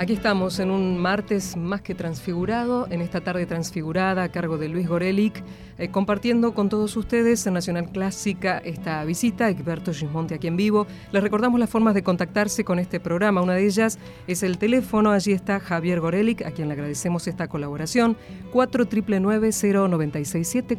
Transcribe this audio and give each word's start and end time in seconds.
Aquí 0.00 0.14
estamos 0.14 0.58
en 0.60 0.70
un 0.70 0.96
martes 0.96 1.58
más 1.58 1.82
que 1.82 1.94
transfigurado, 1.94 2.86
en 2.88 3.02
esta 3.02 3.20
tarde 3.20 3.44
transfigurada 3.44 4.22
a 4.22 4.30
cargo 4.30 4.56
de 4.56 4.70
Luis 4.70 4.88
Gorelic, 4.88 5.44
eh, 5.76 5.90
compartiendo 5.90 6.54
con 6.54 6.70
todos 6.70 6.96
ustedes 6.96 7.46
en 7.46 7.52
Nacional 7.52 7.90
Clásica 7.92 8.62
esta 8.64 9.04
visita, 9.04 9.50
Egberto 9.50 9.92
Gismonte 9.92 10.36
aquí 10.36 10.46
en 10.46 10.56
vivo. 10.56 10.86
Les 11.12 11.22
recordamos 11.22 11.60
las 11.60 11.68
formas 11.68 11.92
de 11.92 12.02
contactarse 12.02 12.64
con 12.64 12.78
este 12.78 12.98
programa. 12.98 13.42
Una 13.42 13.52
de 13.52 13.66
ellas 13.66 13.98
es 14.26 14.42
el 14.42 14.56
teléfono, 14.56 15.10
allí 15.10 15.32
está 15.32 15.60
Javier 15.60 16.00
Gorelic, 16.00 16.46
a 16.46 16.52
quien 16.52 16.68
le 16.68 16.74
agradecemos 16.74 17.28
esta 17.28 17.46
colaboración, 17.46 18.16
4999-0967, 18.54 20.78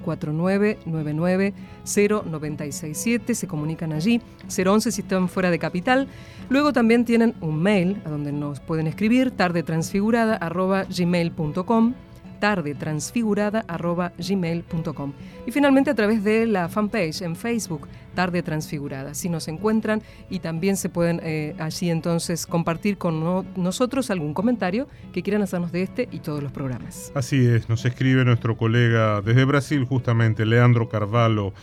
4999-0967, 1.85 3.35
se 3.35 3.47
comunican 3.47 3.93
allí, 3.93 4.19
011 4.47 4.91
si 4.91 5.01
están 5.01 5.29
fuera 5.29 5.51
de 5.51 5.59
capital. 5.59 6.07
Luego 6.49 6.73
también 6.73 7.05
tienen 7.05 7.35
un 7.39 7.61
mail 7.61 8.01
a 8.03 8.09
donde 8.09 8.31
nos 8.31 8.59
pueden 8.59 8.87
escribir 8.87 9.10
tardetransfigurada.gmail.com 9.31 11.93
tardetransfigurada.gmail.com 12.41 15.13
y 15.45 15.51
finalmente 15.51 15.91
a 15.91 15.95
través 15.95 16.23
de 16.23 16.47
la 16.47 16.67
fanpage 16.67 17.21
en 17.21 17.35
Facebook 17.35 17.87
Tarde 18.15 18.41
Transfigurada. 18.43 19.13
Si 19.13 19.29
nos 19.29 19.47
encuentran 19.47 20.01
y 20.29 20.39
también 20.39 20.75
se 20.75 20.89
pueden 20.89 21.21
eh, 21.23 21.55
allí 21.59 21.89
entonces 21.89 22.45
compartir 22.47 22.97
con 22.97 23.45
nosotros 23.55 24.11
algún 24.11 24.33
comentario 24.33 24.89
que 25.13 25.23
quieran 25.23 25.43
hacernos 25.43 25.71
de 25.71 25.83
este 25.83 26.09
y 26.11 26.19
todos 26.19 26.43
los 26.43 26.51
programas. 26.51 27.13
Así 27.15 27.45
es, 27.45 27.69
nos 27.69 27.85
escribe 27.85 28.25
nuestro 28.25 28.57
colega 28.57 29.21
desde 29.21 29.45
Brasil 29.45 29.85
justamente, 29.85 30.45
Leandro 30.45 30.89
Carvalho 30.89 31.53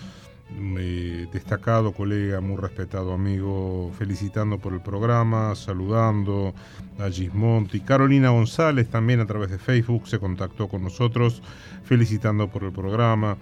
destacado 1.32 1.92
colega, 1.92 2.40
muy 2.40 2.56
respetado 2.56 3.12
amigo, 3.12 3.92
felicitando 3.98 4.58
por 4.58 4.72
el 4.72 4.80
programa, 4.80 5.54
saludando 5.54 6.54
a 6.98 7.10
Gismonti. 7.10 7.80
Carolina 7.80 8.30
González 8.30 8.88
también 8.88 9.20
a 9.20 9.26
través 9.26 9.50
de 9.50 9.58
Facebook 9.58 10.08
se 10.08 10.18
contactó 10.18 10.68
con 10.68 10.82
nosotros, 10.82 11.42
felicitando 11.84 12.48
por 12.48 12.64
el 12.64 12.72
programa. 12.72 13.36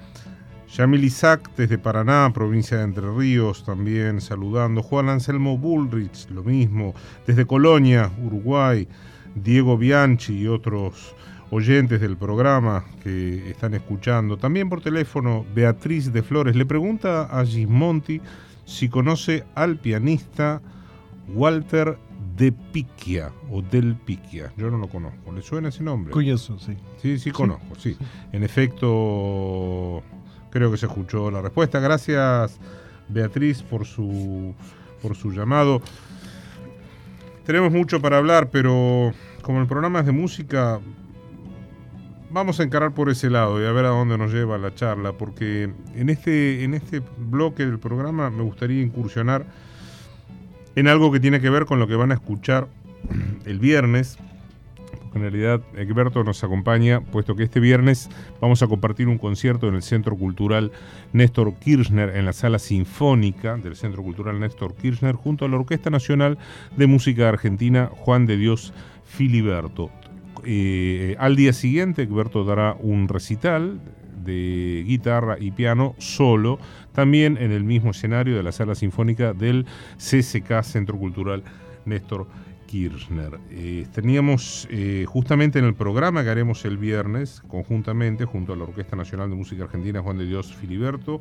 Yamil 0.68 1.04
Isaac 1.04 1.50
desde 1.56 1.78
Paraná, 1.78 2.30
provincia 2.34 2.78
de 2.78 2.84
Entre 2.84 3.08
Ríos, 3.08 3.64
también 3.64 4.20
saludando. 4.20 4.82
Juan 4.82 5.08
Anselmo 5.08 5.56
Bullrich, 5.56 6.28
lo 6.30 6.42
mismo. 6.42 6.94
Desde 7.26 7.46
Colonia, 7.46 8.10
Uruguay. 8.22 8.88
Diego 9.36 9.76
Bianchi 9.76 10.34
y 10.34 10.48
otros 10.48 11.14
oyentes 11.50 12.00
del 12.00 12.16
programa 12.16 12.84
que 13.02 13.50
están 13.50 13.74
escuchando. 13.74 14.36
También 14.36 14.68
por 14.68 14.80
teléfono, 14.80 15.44
Beatriz 15.54 16.12
de 16.12 16.22
Flores 16.22 16.56
le 16.56 16.66
pregunta 16.66 17.24
a 17.24 17.44
Gismonti 17.44 18.20
si 18.64 18.88
conoce 18.88 19.44
al 19.54 19.78
pianista 19.78 20.60
Walter 21.28 21.98
de 22.36 22.52
Piquia 22.52 23.32
o 23.50 23.62
del 23.62 23.96
Piquia. 23.96 24.52
Yo 24.56 24.70
no 24.70 24.78
lo 24.78 24.88
conozco. 24.88 25.32
¿Le 25.32 25.42
suena 25.42 25.68
ese 25.68 25.82
nombre? 25.82 26.12
Curioso, 26.12 26.58
sí. 26.58 26.76
Sí, 27.00 27.18
sí, 27.18 27.30
conozco, 27.30 27.74
sí. 27.78 27.96
En 28.32 28.42
efecto, 28.42 30.02
creo 30.50 30.70
que 30.70 30.76
se 30.76 30.86
escuchó 30.86 31.30
la 31.30 31.40
respuesta. 31.40 31.80
Gracias, 31.80 32.58
Beatriz, 33.08 33.62
por 33.62 33.86
su, 33.86 34.54
por 35.00 35.16
su 35.16 35.32
llamado. 35.32 35.80
Tenemos 37.46 37.72
mucho 37.72 38.02
para 38.02 38.18
hablar, 38.18 38.50
pero 38.50 39.12
como 39.42 39.60
el 39.60 39.66
programa 39.66 40.00
es 40.00 40.06
de 40.06 40.12
música, 40.12 40.80
vamos 42.36 42.60
a 42.60 42.64
encarar 42.64 42.92
por 42.92 43.08
ese 43.08 43.30
lado 43.30 43.62
y 43.62 43.64
a 43.64 43.72
ver 43.72 43.86
a 43.86 43.88
dónde 43.88 44.18
nos 44.18 44.30
lleva 44.30 44.58
la 44.58 44.74
charla, 44.74 45.12
porque 45.12 45.70
en 45.94 46.10
este, 46.10 46.64
en 46.64 46.74
este 46.74 47.00
bloque 47.16 47.64
del 47.64 47.78
programa 47.78 48.28
me 48.28 48.42
gustaría 48.42 48.82
incursionar 48.82 49.46
en 50.74 50.86
algo 50.86 51.10
que 51.10 51.18
tiene 51.18 51.40
que 51.40 51.48
ver 51.48 51.64
con 51.64 51.78
lo 51.78 51.88
que 51.88 51.96
van 51.96 52.10
a 52.10 52.14
escuchar 52.16 52.68
el 53.46 53.58
viernes. 53.58 54.18
En 55.14 55.22
realidad 55.22 55.62
Egberto 55.76 56.24
nos 56.24 56.44
acompaña, 56.44 57.00
puesto 57.00 57.36
que 57.36 57.44
este 57.44 57.58
viernes 57.58 58.10
vamos 58.38 58.62
a 58.62 58.66
compartir 58.66 59.08
un 59.08 59.16
concierto 59.16 59.66
en 59.66 59.74
el 59.74 59.82
Centro 59.82 60.14
Cultural 60.14 60.72
Néstor 61.14 61.54
Kirchner, 61.54 62.16
en 62.16 62.26
la 62.26 62.34
Sala 62.34 62.58
Sinfónica 62.58 63.56
del 63.56 63.76
Centro 63.76 64.02
Cultural 64.02 64.38
Néstor 64.38 64.74
Kirchner, 64.74 65.14
junto 65.14 65.46
a 65.46 65.48
la 65.48 65.56
Orquesta 65.56 65.88
Nacional 65.88 66.36
de 66.76 66.86
Música 66.86 67.30
Argentina 67.30 67.90
Juan 67.90 68.26
de 68.26 68.36
Dios 68.36 68.74
Filiberto. 69.06 69.90
Eh, 70.48 71.16
al 71.18 71.34
día 71.34 71.52
siguiente, 71.52 72.02
Egberto 72.02 72.44
dará 72.44 72.76
un 72.78 73.08
recital 73.08 73.80
de 74.24 74.84
guitarra 74.86 75.38
y 75.40 75.50
piano 75.50 75.96
solo, 75.98 76.60
también 76.92 77.36
en 77.36 77.50
el 77.50 77.64
mismo 77.64 77.90
escenario 77.90 78.36
de 78.36 78.44
la 78.44 78.52
sala 78.52 78.76
sinfónica 78.76 79.32
del 79.32 79.66
CCK 79.96 80.62
Centro 80.62 80.98
Cultural 80.98 81.42
Néstor 81.84 82.28
Kirchner. 82.66 83.40
Eh, 83.50 83.86
teníamos 83.92 84.68
eh, 84.70 85.04
justamente 85.08 85.58
en 85.58 85.64
el 85.64 85.74
programa 85.74 86.22
que 86.22 86.30
haremos 86.30 86.64
el 86.64 86.78
viernes, 86.78 87.42
conjuntamente, 87.48 88.24
junto 88.24 88.52
a 88.52 88.56
la 88.56 88.64
Orquesta 88.64 88.94
Nacional 88.94 89.28
de 89.28 89.34
Música 89.34 89.64
Argentina 89.64 90.00
Juan 90.00 90.18
de 90.18 90.26
Dios 90.26 90.54
Filiberto, 90.54 91.20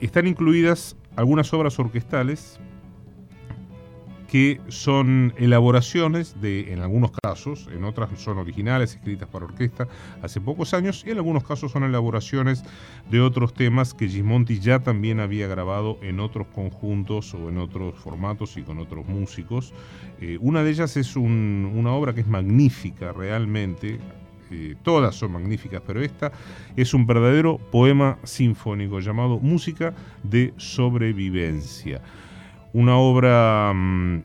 están 0.00 0.26
incluidas 0.26 0.96
algunas 1.14 1.52
obras 1.52 1.78
orquestales 1.78 2.58
que 4.28 4.60
son 4.68 5.32
elaboraciones 5.38 6.40
de, 6.40 6.72
en 6.72 6.80
algunos 6.80 7.12
casos, 7.22 7.68
en 7.74 7.84
otras 7.84 8.10
son 8.20 8.38
originales, 8.38 8.94
escritas 8.94 9.28
para 9.28 9.46
orquesta 9.46 9.88
hace 10.22 10.40
pocos 10.40 10.74
años, 10.74 11.02
y 11.06 11.10
en 11.10 11.16
algunos 11.16 11.44
casos 11.44 11.72
son 11.72 11.82
elaboraciones 11.84 12.62
de 13.10 13.20
otros 13.20 13.54
temas 13.54 13.94
que 13.94 14.06
Gismonti 14.06 14.60
ya 14.60 14.80
también 14.80 15.18
había 15.18 15.48
grabado 15.48 15.98
en 16.02 16.20
otros 16.20 16.46
conjuntos 16.48 17.32
o 17.34 17.48
en 17.48 17.58
otros 17.58 17.94
formatos 17.96 18.56
y 18.58 18.62
con 18.62 18.78
otros 18.78 19.06
músicos. 19.06 19.72
Eh, 20.20 20.36
una 20.40 20.62
de 20.62 20.70
ellas 20.70 20.96
es 20.98 21.16
una 21.16 21.92
obra 21.92 22.14
que 22.14 22.20
es 22.20 22.28
magnífica 22.28 23.12
realmente, 23.12 23.98
eh, 24.50 24.74
todas 24.82 25.14
son 25.14 25.32
magníficas, 25.32 25.82
pero 25.86 26.02
esta 26.02 26.32
es 26.76 26.92
un 26.92 27.06
verdadero 27.06 27.58
poema 27.58 28.18
sinfónico 28.24 29.00
llamado 29.00 29.38
Música 29.40 29.94
de 30.22 30.52
Sobrevivencia 30.58 32.02
una 32.72 32.96
obra 32.96 33.72
mm, 33.74 34.22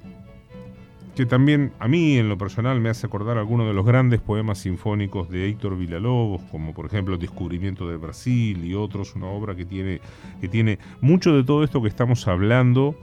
que 1.15 1.25
también 1.25 1.71
a 1.79 1.87
mí 1.87 2.17
en 2.17 2.27
lo 2.27 2.37
personal 2.37 2.79
me 2.79 2.89
hace 2.89 3.05
acordar 3.05 3.37
algunos 3.37 3.67
de 3.67 3.73
los 3.73 3.85
grandes 3.85 4.19
poemas 4.19 4.59
sinfónicos 4.59 5.29
de 5.29 5.47
Héctor 5.47 5.77
Villalobos, 5.77 6.41
como 6.51 6.73
por 6.73 6.87
ejemplo 6.87 7.17
Descubrimiento 7.17 7.87
de 7.87 7.97
Brasil 7.97 8.65
y 8.65 8.73
otros, 8.73 9.15
una 9.15 9.27
obra 9.27 9.55
que 9.55 9.65
tiene, 9.65 10.01
que 10.41 10.47
tiene 10.47 10.79
mucho 11.01 11.35
de 11.35 11.43
todo 11.43 11.63
esto 11.63 11.81
que 11.81 11.87
estamos 11.87 12.27
hablando 12.27 12.95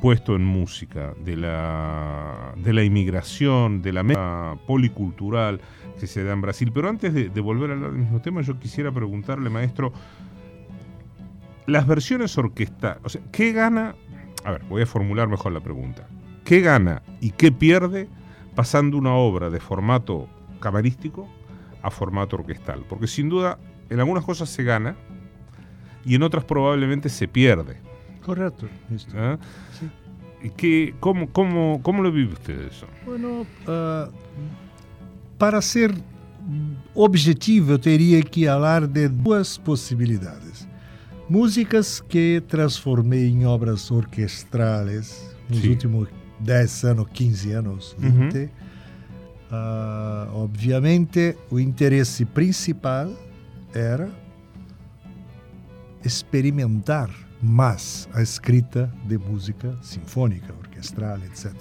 puesto 0.00 0.36
en 0.36 0.44
música, 0.44 1.14
de 1.24 1.36
la, 1.36 2.52
de 2.56 2.72
la 2.72 2.84
inmigración, 2.84 3.80
de 3.80 3.92
la 3.92 4.58
policultural 4.66 5.60
que 5.98 6.06
se 6.06 6.22
da 6.22 6.32
en 6.32 6.42
Brasil. 6.42 6.70
Pero 6.72 6.88
antes 6.88 7.14
de, 7.14 7.30
de 7.30 7.40
volver 7.40 7.70
a 7.70 7.74
hablar 7.74 7.92
del 7.92 8.00
mismo 8.00 8.20
tema, 8.20 8.42
yo 8.42 8.58
quisiera 8.58 8.92
preguntarle, 8.92 9.48
maestro, 9.48 9.92
las 11.66 11.86
versiones 11.86 12.36
orquestales, 12.36 13.00
o 13.04 13.08
sea, 13.08 13.22
¿qué 13.32 13.52
gana 13.52 13.94
a 14.44 14.52
ver, 14.52 14.64
voy 14.64 14.82
a 14.82 14.86
formular 14.86 15.28
mejor 15.28 15.52
la 15.52 15.60
pregunta. 15.60 16.06
¿Qué 16.44 16.60
gana 16.60 17.02
y 17.20 17.30
qué 17.30 17.50
pierde 17.50 18.08
pasando 18.54 18.96
una 18.96 19.14
obra 19.14 19.50
de 19.50 19.60
formato 19.60 20.28
camarístico 20.60 21.28
a 21.82 21.90
formato 21.90 22.36
orquestal? 22.36 22.84
Porque 22.88 23.06
sin 23.06 23.28
duda 23.28 23.58
en 23.90 24.00
algunas 24.00 24.24
cosas 24.24 24.48
se 24.48 24.62
gana 24.62 24.96
y 26.04 26.14
en 26.14 26.22
otras 26.22 26.44
probablemente 26.44 27.08
se 27.08 27.26
pierde. 27.26 27.80
Correcto. 28.24 28.68
¿Ah? 29.14 29.38
¿Y 30.42 30.50
qué, 30.50 30.94
cómo, 31.00 31.28
cómo, 31.30 31.80
cómo, 31.82 32.02
lo 32.02 32.12
vive 32.12 32.34
usted 32.34 32.60
eso? 32.60 32.86
Bueno, 33.04 33.40
uh, 33.66 34.10
para 35.38 35.60
ser 35.62 35.94
objetivo, 36.94 37.78
teria 37.78 38.22
que 38.22 38.48
hablar 38.48 38.88
de 38.88 39.08
duas 39.08 39.58
possibilidades. 39.58 40.45
Músicas 41.28 42.00
que 42.00 42.40
transformei 42.46 43.28
em 43.28 43.46
obras 43.46 43.90
orquestrais 43.90 45.34
nos 45.48 45.60
Sim. 45.60 45.70
últimos 45.70 46.08
10 46.38 46.84
anos, 46.84 47.06
15 47.12 47.52
anos, 47.52 47.96
20. 47.98 48.36
Uhum. 48.38 48.44
Uh, 49.48 50.34
obviamente, 50.34 51.36
o 51.50 51.58
interesse 51.58 52.24
principal 52.24 53.10
era 53.74 54.08
experimentar 56.04 57.10
mais 57.42 58.08
a 58.12 58.22
escrita 58.22 58.92
de 59.04 59.18
música 59.18 59.76
sinfônica, 59.82 60.54
orquestral, 60.54 61.18
etc. 61.24 61.52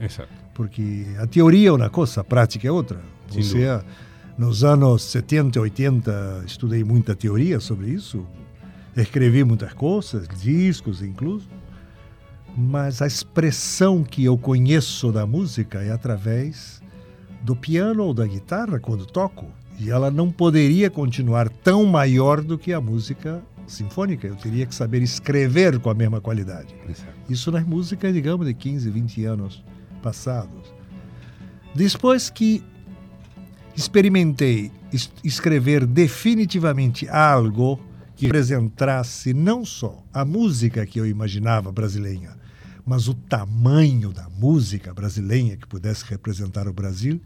Exato. 0.00 0.28
Porque 0.54 1.06
a 1.18 1.26
teoria 1.26 1.68
é 1.68 1.72
uma 1.72 1.90
coisa, 1.90 2.22
a 2.22 2.24
prática 2.24 2.66
é 2.66 2.70
outra. 2.70 3.00
Ou 3.34 3.42
seja, 3.42 3.84
nos 4.36 4.64
anos 4.64 5.02
70, 5.04 5.60
80, 5.60 6.44
estudei 6.46 6.82
muita 6.82 7.14
teoria 7.14 7.60
sobre 7.60 7.90
isso, 7.90 8.26
escrevi 9.02 9.44
muitas 9.44 9.72
coisas, 9.72 10.26
discos 10.28 11.02
incluso, 11.02 11.48
mas 12.56 13.00
a 13.00 13.06
expressão 13.06 14.02
que 14.02 14.24
eu 14.24 14.36
conheço 14.36 15.12
da 15.12 15.26
música 15.26 15.82
é 15.82 15.90
através 15.90 16.82
do 17.42 17.54
piano 17.56 18.04
ou 18.04 18.14
da 18.14 18.26
guitarra 18.26 18.78
quando 18.78 19.06
toco. 19.06 19.46
E 19.78 19.90
ela 19.90 20.10
não 20.10 20.30
poderia 20.30 20.90
continuar 20.90 21.48
tão 21.48 21.86
maior 21.86 22.42
do 22.42 22.58
que 22.58 22.72
a 22.72 22.80
música 22.80 23.42
sinfônica. 23.66 24.26
Eu 24.26 24.36
teria 24.36 24.66
que 24.66 24.74
saber 24.74 25.02
escrever 25.02 25.78
com 25.78 25.88
a 25.88 25.94
mesma 25.94 26.20
qualidade. 26.20 26.74
Isso 27.28 27.50
nas 27.50 27.64
músicas, 27.64 28.12
digamos, 28.12 28.46
de 28.46 28.52
15, 28.52 28.90
20 28.90 29.24
anos 29.24 29.64
passados. 30.02 30.74
Depois 31.74 32.28
que 32.28 32.62
experimentei 33.76 34.70
es 34.92 35.10
escrever 35.22 35.86
definitivamente 35.86 37.08
algo 37.08 37.80
que 38.20 38.26
representasse 38.26 39.32
não 39.32 39.64
só 39.64 40.04
a 40.12 40.26
música 40.26 40.84
que 40.84 41.00
eu 41.00 41.06
imaginava 41.06 41.72
brasileira, 41.72 42.36
mas 42.84 43.08
o 43.08 43.14
tamanho 43.14 44.12
da 44.12 44.28
música 44.28 44.92
brasileira 44.92 45.56
que 45.56 45.66
pudesse 45.66 46.04
representar 46.04 46.68
o 46.68 46.72
Brasil, 46.72 47.18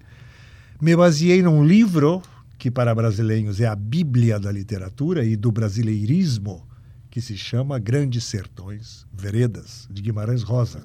me 0.81 0.95
baseei 0.95 1.43
num 1.43 1.65
livro 1.65 2.23
que 2.57 2.71
para 2.71 2.95
brasileiros 2.95 3.61
é 3.61 3.67
a 3.67 3.75
Bíblia 3.75 4.39
da 4.39 4.53
literatura 4.53 5.25
e 5.25 5.35
do 5.35 5.51
brasileirismo, 5.51 6.65
que 7.11 7.21
se 7.21 7.37
chama 7.37 7.77
Grandes 7.81 8.23
Sertões 8.23 9.05
Veredas, 9.13 9.89
de 9.91 10.01
Guimarães 10.01 10.45
Rosa. 10.45 10.85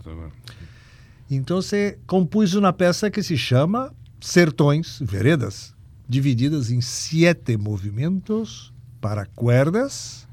Então 1.29 1.61
você 1.61 2.00
compôs 2.07 2.56
uma 2.56 2.73
peça 2.73 3.11
que 3.11 3.21
se 3.21 3.38
chama 3.38 3.94
Sertões 4.19 4.97
Veredas, 5.03 5.75
divididas 6.07 6.71
em 6.71 6.81
sete 6.81 7.56
movimentos 7.57 8.73
para 9.00 9.25
cuerdas 9.25 10.28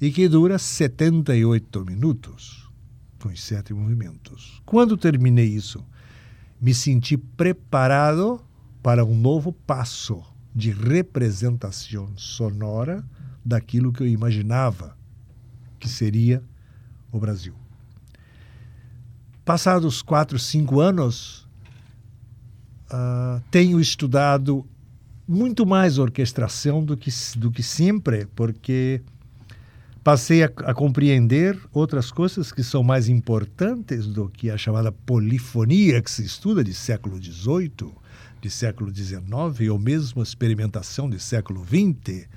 e 0.00 0.10
que 0.10 0.28
dura 0.28 0.58
78 0.58 1.84
minutos, 1.84 2.68
com 3.20 3.28
os 3.28 3.42
sete 3.42 3.72
movimentos. 3.72 4.60
Quando 4.66 4.96
terminei 4.96 5.46
isso, 5.46 5.84
me 6.60 6.74
senti 6.74 7.16
preparado 7.16 8.40
para 8.82 9.04
um 9.04 9.16
novo 9.16 9.52
passo 9.52 10.22
de 10.54 10.70
representação 10.70 12.16
sonora 12.16 13.04
daquilo 13.44 13.92
que 13.92 14.02
eu 14.02 14.06
imaginava 14.06 14.96
que 15.78 15.88
seria 15.88 16.42
o 17.12 17.18
Brasil. 17.18 17.54
Passados 19.44 20.00
quatro, 20.00 20.38
cinco 20.38 20.80
anos, 20.80 21.46
uh, 22.90 23.42
tenho 23.50 23.78
estudado 23.78 24.66
muito 25.26 25.64
mais 25.64 25.98
orquestração 25.98 26.84
do 26.84 26.96
que, 26.96 27.10
do 27.36 27.50
que 27.50 27.62
sempre, 27.62 28.26
porque 28.34 29.00
passei 30.02 30.42
a, 30.42 30.46
a, 30.46 30.74
compreender 30.74 31.58
outras 31.72 32.10
coisas 32.10 32.52
que 32.52 32.62
são 32.62 32.82
mais 32.82 33.08
importantes 33.08 34.06
do 34.06 34.28
que 34.28 34.50
a 34.50 34.58
chamada 34.58 34.92
polifonia 34.92 36.02
que 36.02 36.10
se 36.10 36.24
estuda 36.24 36.62
de 36.62 36.74
século 36.74 37.16
XVIII, 37.22 37.92
de 38.40 38.50
século 38.50 38.94
XIX 38.94 39.24
ou 39.70 39.78
mesmo 39.78 40.20
a 40.20 40.24
experimentação 40.24 41.08
de 41.08 41.18
século 41.18 41.64
XX. 41.64 42.28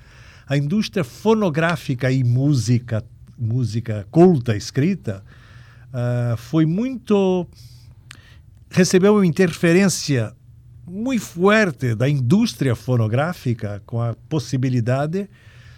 A 0.46 0.56
indústria 0.56 1.04
fonográfica 1.04 2.10
e 2.10 2.24
música 2.24 3.04
música 3.38 4.06
culta 4.10 4.56
escrita, 4.56 5.22
uh, 5.88 6.36
foi 6.36 6.66
muito. 6.66 7.46
recebeu 8.70 9.14
uma 9.14 9.26
interferência 9.26 10.34
muito 10.88 11.24
forte 11.24 11.94
da 11.94 12.08
indústria 12.08 12.74
fonográfica 12.74 13.82
com 13.86 14.00
a 14.00 14.14
possibilidade 14.28 15.28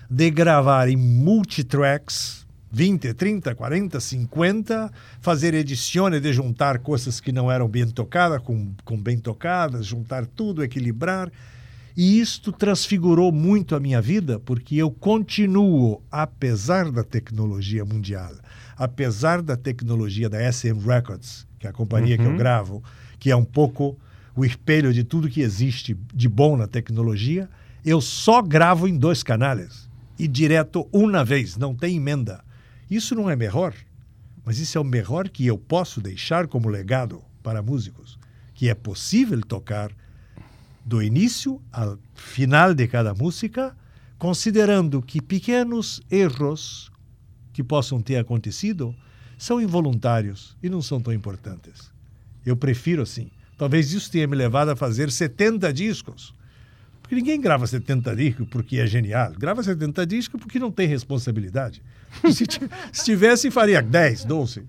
de 0.09 0.31
gravar 0.31 0.89
em 0.89 0.97
multitracks 0.97 2.47
20, 2.73 3.15
30, 3.15 3.55
40, 3.55 3.99
50, 3.99 4.93
fazer 5.21 5.55
edições 5.55 6.21
de 6.21 6.33
juntar 6.33 6.79
coisas 6.79 7.21
que 7.21 7.33
não 7.33 7.51
eram 7.51 7.69
bem 7.69 7.87
tocadas 7.89 8.41
com, 8.43 8.73
com 8.85 8.97
bem 8.97 9.19
tocadas, 9.19 9.87
juntar 9.87 10.25
tudo, 10.25 10.63
equilibrar. 10.63 11.31
E 11.97 12.21
isto 12.21 12.53
transfigurou 12.53 13.33
muito 13.33 13.75
a 13.75 13.81
minha 13.81 14.01
vida, 14.01 14.39
porque 14.39 14.77
eu 14.77 14.91
continuo, 14.91 16.01
apesar 16.11 16.91
da 16.91 17.03
tecnologia 17.03 17.85
mundial, 17.85 18.33
apesar 18.77 19.43
da 19.43 19.57
tecnologia 19.57 20.29
da 20.29 20.51
SM 20.51 20.79
Records, 20.79 21.47
que 21.59 21.67
é 21.67 21.71
a 21.71 21.73
companhia 21.73 22.17
uhum. 22.17 22.23
que 22.23 22.27
eu 22.27 22.31
uhum. 22.31 22.39
gravo, 22.39 22.85
que 23.19 23.31
é 23.31 23.37
um 23.37 23.45
pouco 23.45 23.99
o 24.35 24.45
espelho 24.45 24.93
de 24.93 25.05
tudo 25.05 25.29
que 25.29 25.41
existe 25.41 25.97
de 26.15 26.29
bom 26.29 26.57
na 26.57 26.67
tecnologia, 26.67 27.49
eu 27.85 28.01
só 28.01 28.43
gravo 28.43 28.87
em 28.87 28.97
dois 28.97 29.23
canais 29.23 29.89
e 30.19 30.29
direto 30.29 30.87
uma 30.93 31.25
vez, 31.25 31.57
não 31.57 31.75
tem 31.75 31.97
emenda. 31.97 32.45
Isso 32.91 33.15
não 33.15 33.31
é 33.31 33.37
melhor, 33.37 33.75
mas 34.45 34.59
isso 34.59 34.77
é 34.77 34.81
o 34.81 34.85
melhor 34.85 35.29
que 35.29 35.47
eu 35.47 35.57
posso 35.57 36.01
deixar 36.01 36.47
como 36.47 36.69
legado 36.69 37.23
para 37.43 37.63
músicos, 37.63 38.19
que 38.55 38.69
é 38.69 38.75
possível 38.75 39.41
tocar 39.41 39.91
do 40.85 41.03
início 41.03 41.61
ao 41.73 41.99
final 42.15 42.75
de 42.75 42.87
cada 42.87 43.15
música, 43.15 43.77
considerando 44.19 45.01
que 45.01 45.21
pequenos 45.23 46.03
erros 46.11 46.91
que 47.53 47.63
possam 47.63 48.01
ter 48.01 48.17
acontecido 48.17 48.95
são 49.39 49.61
involuntários 49.61 50.57
e 50.63 50.69
não 50.69 50.83
são 50.83 51.01
tão 51.01 51.13
importantes. 51.13 51.91
Eu 52.45 52.57
prefiro 52.57 53.03
assim. 53.03 53.31
Talvez 53.61 53.93
isso 53.93 54.11
tenha 54.11 54.27
me 54.27 54.35
levado 54.35 54.71
a 54.71 54.75
fazer 54.75 55.11
70 55.11 55.71
discos. 55.71 56.35
Porque 57.03 57.15
ninguém 57.15 57.39
grava 57.39 57.67
70 57.67 58.17
discos 58.17 58.49
porque 58.49 58.79
é 58.79 58.87
genial. 58.87 59.35
Grava 59.39 59.63
70 59.63 60.07
discos 60.07 60.41
porque 60.41 60.59
não 60.59 60.73
tem 60.73 60.89
responsabilidade. 60.89 61.83
Se, 62.33 62.47
se 62.91 63.05
tivesse, 63.05 63.51
faria 63.51 63.83
10, 63.83 64.25
12. 64.25 64.65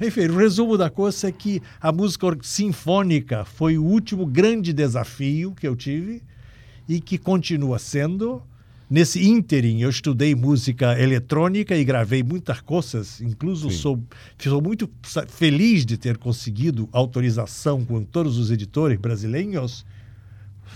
Enfim, 0.00 0.26
o 0.26 0.38
resumo 0.38 0.78
da 0.78 0.88
coisa 0.88 1.28
é 1.28 1.32
que 1.32 1.62
a 1.78 1.92
música 1.92 2.26
sinfônica 2.40 3.44
foi 3.44 3.76
o 3.76 3.84
último 3.84 4.24
grande 4.24 4.72
desafio 4.72 5.52
que 5.54 5.68
eu 5.68 5.76
tive 5.76 6.22
e 6.88 6.98
que 6.98 7.18
continua 7.18 7.78
sendo. 7.78 8.42
Nesse 8.88 9.26
ínterim, 9.26 9.80
eu 9.80 9.90
estudei 9.90 10.34
música 10.34 10.98
eletrônica 11.00 11.76
e 11.76 11.84
gravei 11.84 12.22
muitas 12.22 12.60
coisas. 12.60 13.20
Incluso 13.20 13.68
sou, 13.70 14.00
sou 14.38 14.62
muito 14.62 14.88
feliz 15.28 15.84
de 15.84 15.96
ter 15.96 16.16
conseguido 16.16 16.88
autorização 16.92 17.84
com 17.84 18.04
todos 18.04 18.38
os 18.38 18.50
editores 18.50 18.96
brasileiros 18.96 19.84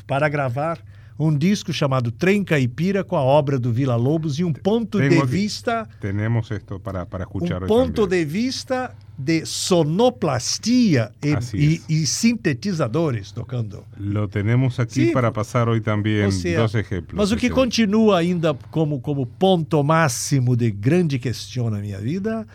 para 0.08 0.28
gravar 0.28 0.82
um 1.16 1.36
disco 1.36 1.72
chamado 1.72 2.10
Trem 2.10 2.42
Caipira 2.42 3.04
com 3.04 3.14
a 3.14 3.22
obra 3.22 3.58
do 3.58 3.70
Vila 3.70 3.94
Lobos 3.94 4.38
e 4.38 4.44
um 4.44 4.52
ponto 4.52 4.98
Tengo 4.98 5.20
de 5.20 5.30
vista. 5.30 5.86
Temos 6.00 6.50
isto 6.50 6.80
para, 6.80 7.04
para 7.04 7.24
escuchar 7.24 7.62
Um 7.62 7.66
ponto 7.66 8.06
de 8.06 8.24
vista 8.24 8.96
de 9.22 9.44
sonoplastia 9.44 11.12
e, 11.52 12.06
sintetizadores 12.06 13.31
tocando. 13.32 13.84
Lo 13.99 14.26
temos 14.26 14.81
aqui 14.81 15.06
Sim, 15.06 15.12
para 15.12 15.31
passar 15.31 15.69
hoje 15.69 15.82
também 15.82 16.22
dois 16.22 16.75
exemplos. 16.75 17.12
Mas 17.12 17.31
o 17.31 17.37
que 17.37 17.50
continua 17.50 18.19
ainda 18.19 18.55
como, 18.70 18.99
como 19.00 19.26
ponto 19.26 19.82
máximo 19.84 20.56
de 20.56 20.70
grande 20.70 21.19
questão 21.19 21.69
na 21.69 21.81
minha 21.81 21.99
vida 21.99 22.47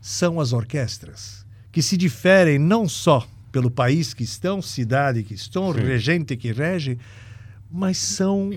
são 0.00 0.40
as 0.40 0.52
orquestras, 0.52 1.46
que 1.70 1.80
se 1.80 1.96
diferem 1.96 2.58
não 2.58 2.88
só 2.88 3.26
pelo 3.52 3.70
país 3.70 4.12
que 4.12 4.24
estão, 4.24 4.60
cidade 4.60 5.22
que 5.22 5.34
estão, 5.34 5.72
Sim. 5.72 5.80
regente 5.80 6.36
que 6.36 6.52
rege, 6.52 6.98
mas 7.70 7.98
são 7.98 8.52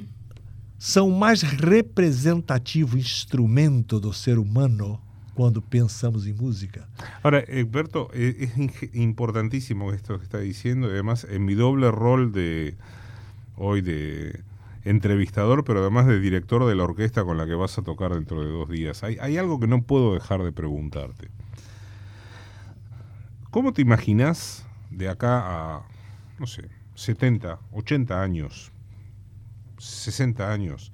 são 0.77 1.09
mais 1.09 1.43
representativo 1.43 2.97
instrumento 2.97 4.01
do 4.01 4.11
ser 4.11 4.37
humano 4.37 4.99
quando 5.33 5.61
pensamos 5.61 6.27
em 6.27 6.33
música. 6.33 6.87
Ahora, 7.23 7.39
Egberto, 7.47 8.09
es, 8.13 8.51
importantísimo 8.93 9.91
esto 9.91 10.17
que 10.17 10.23
está 10.23 10.39
diciendo, 10.39 10.87
además 10.87 11.25
en 11.29 11.45
mi 11.45 11.55
doble 11.55 11.91
rol 11.91 12.31
de 12.31 12.75
hoy 13.55 13.81
de 13.81 14.41
entrevistador, 14.83 15.63
pero 15.63 15.79
además 15.81 16.07
de 16.07 16.19
director 16.19 16.65
de 16.65 16.75
la 16.75 16.83
orquesta 16.83 17.23
con 17.23 17.37
la 17.37 17.45
que 17.45 17.55
vas 17.55 17.77
a 17.77 17.81
tocar 17.81 18.13
dentro 18.13 18.41
de 18.41 18.51
dos 18.51 18.69
días, 18.69 19.03
hay, 19.03 19.17
hay 19.19 19.37
algo 19.37 19.59
que 19.59 19.67
no 19.67 19.81
puedo 19.81 20.13
dejar 20.13 20.43
de 20.43 20.51
preguntarte. 20.51 21.29
¿Cómo 23.49 23.73
te 23.73 23.81
imaginas 23.81 24.65
de 24.89 25.09
acá 25.09 25.41
a, 25.45 25.83
no 26.39 26.47
sé, 26.47 26.69
70, 26.95 27.59
80 27.71 28.21
años, 28.21 28.71
60 29.77 30.51
años, 30.51 30.92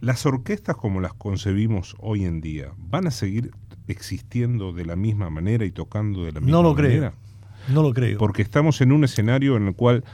las 0.00 0.26
orquestas 0.26 0.76
como 0.76 1.00
las 1.00 1.14
concebimos 1.14 1.96
hoy 1.98 2.24
en 2.24 2.40
día, 2.40 2.72
¿van 2.76 3.06
a 3.06 3.10
seguir 3.10 3.50
existiendo 3.88 4.72
de 4.72 4.84
la 4.84 4.96
misma 4.96 5.30
manera 5.30 5.64
y 5.64 5.70
tocando 5.70 6.24
de 6.24 6.32
la 6.32 6.40
misma 6.40 6.56
no 6.56 6.62
lo 6.62 6.74
manera? 6.74 7.10
Creo. 7.10 7.74
No 7.74 7.82
lo 7.82 7.92
creo. 7.92 8.18
Porque 8.18 8.42
estamos 8.42 8.80
en 8.80 8.92
un 8.92 9.04
escenario 9.04 9.56
en 9.56 9.68
el 9.68 9.74
cual, 9.74 10.04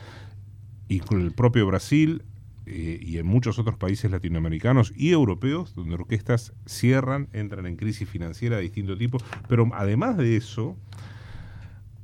y 0.88 1.00
con 1.00 1.20
el 1.20 1.32
propio 1.32 1.66
Brasil 1.66 2.22
eh, 2.64 2.98
y 3.02 3.18
en 3.18 3.26
muchos 3.26 3.58
otros 3.58 3.76
países 3.76 4.10
latinoamericanos 4.10 4.92
y 4.96 5.10
europeos, 5.10 5.74
donde 5.74 5.94
orquestas 5.94 6.52
cierran, 6.64 7.28
entran 7.32 7.66
en 7.66 7.76
crisis 7.76 8.08
financiera 8.08 8.56
de 8.56 8.62
distinto 8.62 8.96
tipo, 8.96 9.18
pero 9.48 9.68
además 9.74 10.16
de 10.16 10.36
eso, 10.36 10.76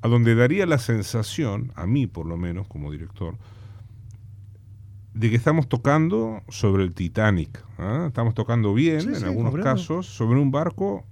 a 0.03 0.09
donde 0.09 0.35
daría 0.35 0.67
la 0.67 0.79
sensación, 0.79 1.73
a 1.77 1.87
mí 1.87 2.07
por 2.07 2.27
lo 2.27 2.37
menos 2.37 2.67
como 2.67 2.91
director, 2.91 3.37
de 5.19 5.31
que 5.31 5.37
estamos 5.37 5.69
tocando 5.69 6.43
sobre 6.49 6.85
el 6.85 6.95
Titanic. 6.95 7.65
¿ah? 7.77 8.05
Estamos 8.07 8.35
tocando 8.35 8.73
bien, 8.73 9.01
sí, 9.01 9.09
en 9.09 9.17
sí, 9.17 9.25
algunos 9.25 9.53
casos, 9.57 10.07
sobre 10.07 10.39
un 10.39 10.53
barco 10.53 11.05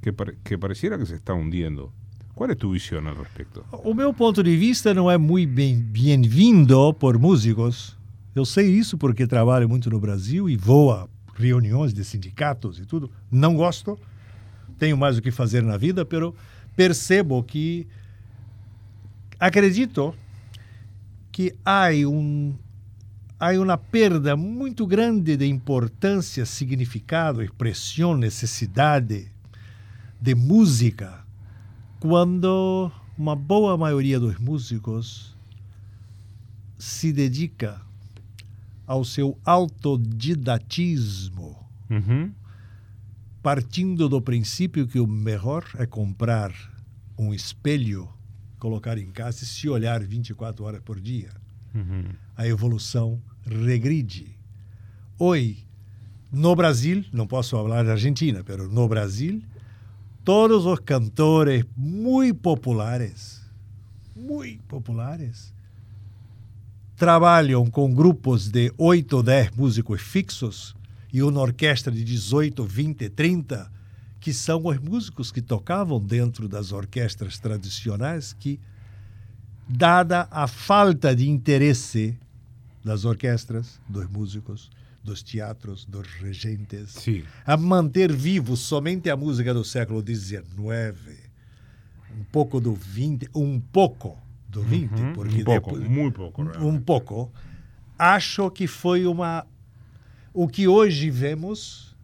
que, 0.00 0.12
que 0.42 0.58
pareciera 0.58 0.98
que 0.98 1.06
se 1.06 1.14
está 1.14 1.32
hundiendo. 1.32 1.92
Qual 2.34 2.48
é 2.48 2.54
a 2.54 2.56
tua 2.56 2.72
visão 2.72 3.06
al 3.06 3.14
respeito? 3.14 3.64
O 3.84 3.94
meu 3.94 4.12
ponto 4.12 4.42
de 4.42 4.56
vista 4.56 4.92
não 4.94 5.08
é 5.08 5.16
muito 5.16 5.52
bem-vindo 5.52 6.94
por 6.94 7.18
músicos. 7.18 7.96
Eu 8.34 8.44
sei 8.44 8.68
isso 8.70 8.96
porque 8.96 9.26
trabalho 9.26 9.68
muito 9.68 9.90
no 9.90 10.00
Brasil 10.00 10.48
e 10.48 10.56
vou 10.56 10.92
a 10.92 11.06
reuniões 11.36 11.92
de 11.92 12.02
sindicatos 12.04 12.80
e 12.80 12.86
tudo. 12.86 13.10
Não 13.30 13.54
gosto, 13.54 13.98
tenho 14.78 14.96
mais 14.96 15.18
o 15.18 15.22
que 15.22 15.30
fazer 15.30 15.62
na 15.62 15.76
vida, 15.76 16.04
pero 16.04 16.34
percebo 16.74 17.42
que 17.44 17.86
acredito 19.38 20.14
que 21.30 21.54
há 21.64 21.90
um 22.06 22.56
há 23.42 23.50
uma 23.60 23.76
perda 23.76 24.34
muito 24.36 24.86
grande 24.86 25.36
de 25.36 25.48
importância, 25.48 26.46
significado, 26.46 27.42
expressão, 27.42 28.16
necessidade 28.16 29.32
de 30.20 30.32
música 30.32 31.24
quando 31.98 32.92
uma 33.18 33.34
boa 33.34 33.76
maioria 33.76 34.20
dos 34.20 34.38
músicos 34.38 35.36
se 36.78 37.12
dedica 37.12 37.82
ao 38.86 39.04
seu 39.04 39.36
autodidatismo, 39.44 41.58
Uhum. 41.90 42.30
partindo 43.42 44.08
do 44.08 44.22
princípio 44.22 44.86
que 44.86 45.00
o 45.00 45.06
melhor 45.06 45.64
é 45.74 45.84
comprar 45.84 46.54
um 47.18 47.34
espelho, 47.34 48.08
colocar 48.60 48.96
em 48.98 49.10
casa 49.10 49.42
e 49.42 49.46
se 49.46 49.68
olhar 49.68 50.00
24 50.00 50.64
horas 50.64 50.80
por 50.80 51.00
dia. 51.00 51.30
Uhum. 51.74 52.04
A 52.42 52.48
evolução 52.48 53.22
regride. 53.46 54.36
Hoje, 55.16 55.64
no 56.32 56.56
Brasil, 56.56 57.04
não 57.12 57.24
posso 57.24 57.50
falar 57.50 57.84
da 57.84 57.92
Argentina, 57.92 58.44
mas 58.44 58.68
no 58.68 58.88
Brasil, 58.88 59.40
todos 60.24 60.66
os 60.66 60.80
cantores 60.80 61.64
muito 61.76 62.40
populares, 62.40 63.40
muito 64.16 64.60
populares, 64.64 65.54
trabalham 66.96 67.64
com 67.70 67.94
grupos 67.94 68.48
de 68.48 68.74
8 68.76 69.18
ou 69.18 69.22
10 69.22 69.52
músicos 69.52 70.02
fixos 70.02 70.74
e 71.12 71.22
uma 71.22 71.40
orquestra 71.40 71.92
de 71.92 72.02
18, 72.02 72.64
20, 72.64 73.08
30, 73.08 73.70
que 74.18 74.32
são 74.32 74.66
os 74.66 74.78
músicos 74.80 75.30
que 75.30 75.40
tocavam 75.40 76.00
dentro 76.00 76.48
das 76.48 76.72
orquestras 76.72 77.38
tradicionais 77.38 78.32
que, 78.32 78.58
dada 79.68 80.26
a 80.28 80.48
falta 80.48 81.14
de 81.14 81.30
interesse 81.30 82.18
das 82.84 83.04
orquestras, 83.04 83.80
dos 83.88 84.08
músicos, 84.10 84.70
dos 85.04 85.22
teatros, 85.22 85.84
dos 85.84 86.06
regentes, 86.20 86.90
Sí. 86.90 87.24
a 87.44 87.56
manter 87.56 88.12
vivo 88.12 88.56
somente 88.56 89.10
a 89.10 89.16
música 89.16 89.52
do 89.54 89.64
século 89.64 90.02
XIX, 90.04 90.96
um 92.18 92.24
pouco 92.30 92.60
do 92.60 92.72
20, 92.74 93.28
um 93.34 93.58
pouco 93.60 94.16
do 94.48 94.62
20, 94.62 94.92
Uhum. 95.00 95.12
porque 95.14 95.40
Un 95.40 95.44
poco, 95.44 95.72
depois- 95.78 95.88
muy 95.90 96.10
poco. 96.10 96.42
um 96.42 96.44
realmente. 96.46 96.84
pouco, 96.84 97.32
acho 97.98 98.50
que 98.50 98.66
foi 98.66 99.06
uma 99.06 99.46
o 100.34 100.46
que 100.48 100.66
hoje 100.68 101.10
vemos 101.10 101.94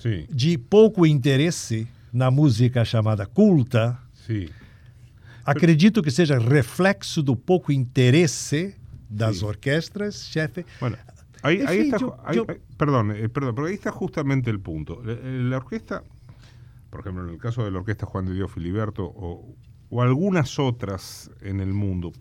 Sí, 0.00 0.26
de 0.30 0.58
pouco 0.58 1.06
interesse 1.06 1.86
na 2.12 2.30
música 2.30 2.84
chamada 2.84 3.26
culta, 3.26 3.98
sí. 4.26 4.50
acredito 5.44 6.02
que 6.02 6.10
seja 6.10 6.38
reflexo 6.38 7.22
do 7.22 7.34
pouco 7.34 7.72
interesse 7.72 8.74
das 9.08 9.38
Sim. 9.38 9.46
orquestras, 9.48 10.30
chefe. 10.30 10.64
Bueno, 10.80 10.96
ahí, 11.42 11.60
En 11.60 11.68
ahí 11.68 11.76
fin, 11.78 11.84
está, 11.86 11.98
yo- 11.98 12.16
ahí- 12.24 12.36
yo- 12.36 12.46
ahí- 12.48 12.60
perdón, 12.76 13.10
eh, 13.12 13.28
perdón, 13.28 13.54
pero 13.54 13.66
ahí 13.68 13.74
está 13.74 13.90
justamente 13.90 14.50
el 14.50 14.60
punto. 14.60 15.02
La, 15.04 15.14
la 15.14 15.56
orquesta, 15.58 16.02
por 16.90 17.00
ejemplo, 17.00 17.24
en 17.24 17.30
el 17.30 17.38
caso 17.38 17.64
de 17.64 17.70
la 17.70 17.78
orquesta 17.78 18.06
Juan 18.06 18.26
de 18.26 18.34
Dios 18.34 18.50
Filiberto 18.52 19.04
o, 19.04 19.54
o 19.90 20.02
algunas 20.02 20.58
otras 20.58 21.30
en 21.40 21.60
el 21.60 21.72
mundo, 21.72 22.12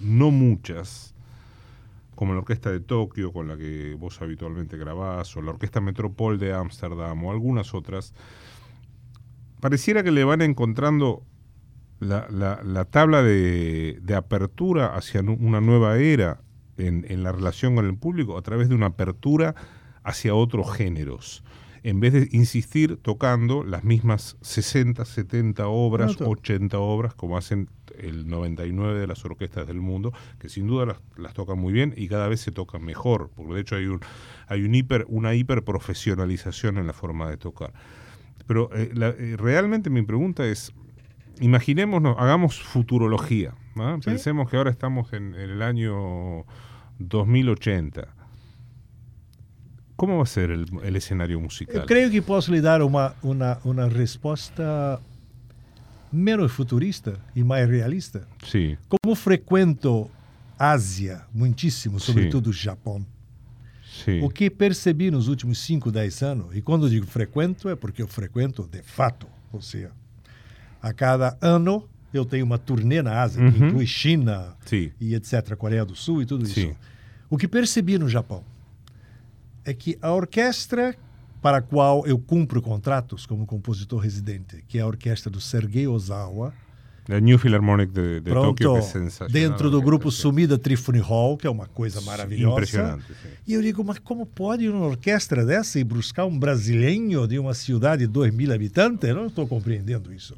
no 0.00 0.30
muchas, 0.30 1.14
como 2.14 2.32
la 2.34 2.40
orquesta 2.40 2.70
de 2.70 2.80
Tokio 2.80 3.32
con 3.32 3.48
la 3.48 3.56
que 3.56 3.94
vos 3.98 4.20
habitualmente 4.20 4.76
grabás, 4.76 5.34
o 5.36 5.42
la 5.42 5.50
orquesta 5.52 5.80
Metropol 5.80 6.38
de 6.38 6.52
Ámsterdam, 6.52 7.24
o 7.24 7.30
algunas 7.32 7.74
otras, 7.74 8.14
pareciera 9.60 10.02
que 10.02 10.10
le 10.10 10.24
van 10.24 10.42
encontrando 10.42 11.22
la, 12.02 12.26
la- 12.30 12.60
la 12.64 12.84
tabla 12.84 13.22
de, 13.22 13.98
de 14.02 14.14
apertura 14.14 14.94
hacia 14.96 15.20
una 15.22 15.60
nueva 15.60 15.98
era 15.98 16.40
en, 16.76 17.04
en 17.08 17.22
la 17.22 17.32
relación 17.32 17.74
con 17.76 17.86
el 17.86 17.96
público 17.96 18.36
a 18.36 18.42
través 18.42 18.68
de 18.68 18.74
una 18.74 18.86
apertura 18.86 19.54
hacia 20.02 20.34
otros 20.34 20.72
géneros. 20.76 21.44
En 21.84 21.98
vez 21.98 22.12
de 22.12 22.28
insistir 22.30 22.96
tocando 22.96 23.64
las 23.64 23.82
mismas 23.82 24.36
60, 24.40 25.04
70 25.04 25.66
obras, 25.66 26.16
Claro. 26.16 26.30
80 26.32 26.78
obras, 26.78 27.14
como 27.14 27.36
hacen 27.36 27.68
el 27.98 28.28
99 28.28 29.00
de 29.00 29.06
las 29.08 29.24
orquestas 29.24 29.66
del 29.66 29.80
mundo, 29.80 30.12
que 30.38 30.48
sin 30.48 30.66
duda 30.68 30.86
las, 30.86 30.98
las 31.16 31.34
tocan 31.34 31.58
muy 31.58 31.72
bien 31.72 31.92
y 31.96 32.06
cada 32.08 32.28
vez 32.28 32.40
se 32.40 32.52
tocan 32.52 32.84
mejor, 32.84 33.30
porque 33.34 33.54
de 33.54 33.60
hecho 33.62 33.74
hay, 33.76 33.86
un, 33.86 34.00
hay 34.46 34.62
un 34.62 34.74
hiper, 34.76 35.06
una 35.08 35.34
hiperprofesionalización 35.34 36.78
en 36.78 36.86
la 36.86 36.92
forma 36.92 37.28
de 37.28 37.36
tocar. 37.36 37.72
Pero 38.46 38.70
eh, 38.74 38.90
la- 38.94 39.08
eh, 39.10 39.36
realmente 39.36 39.90
mi 39.90 40.02
pregunta 40.02 40.46
es, 40.46 40.72
imaginémonos, 41.42 42.16
hagamos 42.18 42.62
futurología. 42.62 43.54
¿ah? 43.76 43.96
Sí. 44.00 44.10
Pensemos 44.10 44.48
que 44.48 44.56
ahora 44.56 44.70
estamos 44.70 45.12
en, 45.12 45.34
en 45.34 45.50
el 45.50 45.62
año 45.62 46.46
2080. 46.98 48.06
¿Cómo 49.96 50.16
va 50.16 50.22
a 50.22 50.26
ser 50.26 50.50
el, 50.50 50.66
el 50.82 50.96
escenario 50.96 51.38
musical? 51.40 51.76
Eu 51.76 51.86
creio 51.86 52.10
que 52.10 52.22
lhe 52.50 52.60
dar 52.60 52.82
uma, 52.82 53.14
uma, 53.22 53.58
uma 53.64 53.88
resposta 53.88 55.00
menos 56.12 56.50
futurista 56.52 57.20
e 57.36 57.44
mais 57.44 57.68
realista. 57.68 58.26
Sí, 58.44 58.78
Como 58.88 59.14
frequento 59.14 60.10
Ásia 60.58 61.24
muitíssimo, 61.32 61.98
sobretudo 61.98 62.50
o 62.50 62.52
Japão, 62.52 63.04
sí. 64.04 64.20
o 64.22 64.28
que 64.28 64.50
percebi 64.50 65.10
nos 65.10 65.28
últimos 65.28 65.58
5, 65.58 65.90
10 65.90 66.22
anos, 66.22 66.56
e 66.56 66.62
quando 66.62 66.88
digo 66.88 67.06
frequento, 67.06 67.68
é 67.68 67.76
porque 67.76 68.02
eu 68.02 68.08
frequento 68.08 68.68
de 68.70 68.82
fato. 68.82 69.26
Ou 69.52 69.60
seja, 69.60 69.92
a 70.82 70.92
cada 70.92 71.36
ano 71.40 71.88
eu 72.12 72.24
tenho 72.26 72.44
uma 72.44 72.58
turnê 72.58 73.00
na 73.00 73.22
Ásia, 73.22 73.50
que 73.50 73.58
Uhum. 73.60 73.68
inclui 73.68 73.86
China 73.86 74.54
Sí, 74.66 74.92
e 75.00 75.14
etc., 75.14 75.54
Coreia 75.56 75.84
do 75.84 75.94
Sul 75.94 76.20
e 76.22 76.26
tudo 76.26 76.44
isso. 76.44 76.54
Sim. 76.54 76.74
O 77.30 77.38
que 77.38 77.48
percebi 77.48 77.98
no 77.98 78.08
Japão 78.08 78.44
é 79.64 79.72
que 79.72 79.96
a 80.02 80.12
orquestra 80.12 80.94
para 81.40 81.58
a 81.58 81.62
qual 81.62 82.06
eu 82.06 82.18
cumpro 82.18 82.60
contratos 82.60 83.24
como 83.26 83.46
compositor 83.46 83.98
residente, 84.00 84.62
que 84.68 84.78
é 84.78 84.82
a 84.82 84.86
orquestra 84.86 85.30
do 85.30 85.40
Sergei 85.40 85.86
Ozawa, 85.88 86.52
el 87.08 87.20
New 87.20 87.36
Philharmonic 87.36 87.92
de, 87.92 88.20
de 88.20 88.30
pronto, 88.30 88.54
que 88.54 88.78
es 88.78 88.84
sensacional. 88.84 89.32
dentro 89.32 89.68
do 89.70 89.82
grupo 89.82 90.08
Sí. 90.10 90.18
Sumida 90.20 90.56
Trifone 90.56 91.00
Hall, 91.00 91.36
que 91.36 91.46
é 91.48 91.50
uma 91.50 91.66
coisa 91.66 92.00
maravilhosa. 92.02 92.52
Impressionante, 92.52 93.04
sí. 93.08 93.28
E 93.48 93.54
eu 93.54 93.62
digo, 93.62 93.82
mas 93.82 93.98
como 93.98 94.24
pode 94.24 94.68
uma 94.68 94.86
orquestra 94.86 95.44
dessa 95.44 95.80
e 95.80 95.84
buscar 95.84 96.26
um 96.26 96.38
brasileiro 96.38 97.26
de 97.26 97.38
uma 97.40 97.54
cidade 97.54 98.06
de 98.06 98.12
2 98.12 98.32
mil 98.32 98.52
habitantes? 98.54 99.08
Eu 99.08 99.16
não 99.16 99.26
estou 99.26 99.48
compreendendo 99.48 100.12
isso. 100.14 100.36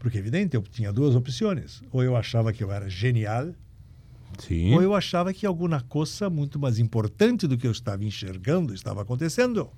Porque, 0.00 0.18
evidente, 0.18 0.56
eu 0.56 0.62
tinha 0.62 0.92
duas 0.92 1.14
opções. 1.14 1.82
Ou 1.92 2.02
eu 2.02 2.16
achava 2.16 2.52
que 2.52 2.64
eu 2.64 2.72
era 2.72 2.88
genial, 2.88 3.54
Sí. 4.38 4.72
ou 4.72 4.80
eu 4.82 4.94
achava 4.94 5.32
que 5.32 5.44
alguma 5.46 5.80
coisa 5.82 6.28
muito 6.30 6.58
mais 6.58 6.78
importante 6.78 7.46
do 7.46 7.56
que 7.58 7.66
eu 7.66 7.70
estava 7.70 8.02
enxergando 8.04 8.72
estava 8.74 9.02
acontecendo. 9.02 9.68